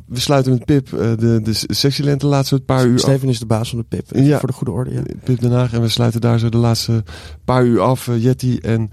[0.06, 3.00] we sluiten met Pip eh, de, de de laatste paar uur af.
[3.00, 4.06] Steven is de baas van de PIP.
[4.14, 4.38] Ja.
[4.38, 5.02] Voor de goede orde, ja.
[5.24, 5.72] Pip Den Haag.
[5.72, 7.04] En we sluiten daar zo de laatste
[7.44, 8.10] paar uur af.
[8.18, 8.90] Jetty en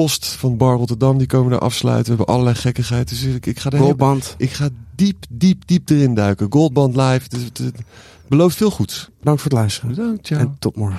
[0.00, 2.04] Post van Bar Rotterdam, die komen daar afsluiten.
[2.10, 3.08] We hebben allerlei gekkigheid.
[3.08, 4.34] Dus ik, ik ga er Goldband.
[4.38, 6.46] Ik ga diep, diep, diep erin duiken.
[6.50, 7.20] Goldband live.
[7.28, 7.74] Het, het- het
[8.28, 9.08] belooft veel goeds.
[9.18, 9.90] Bedankt voor het luisteren.
[9.90, 10.40] Bedankt, ciao.
[10.40, 10.98] En tot morgen.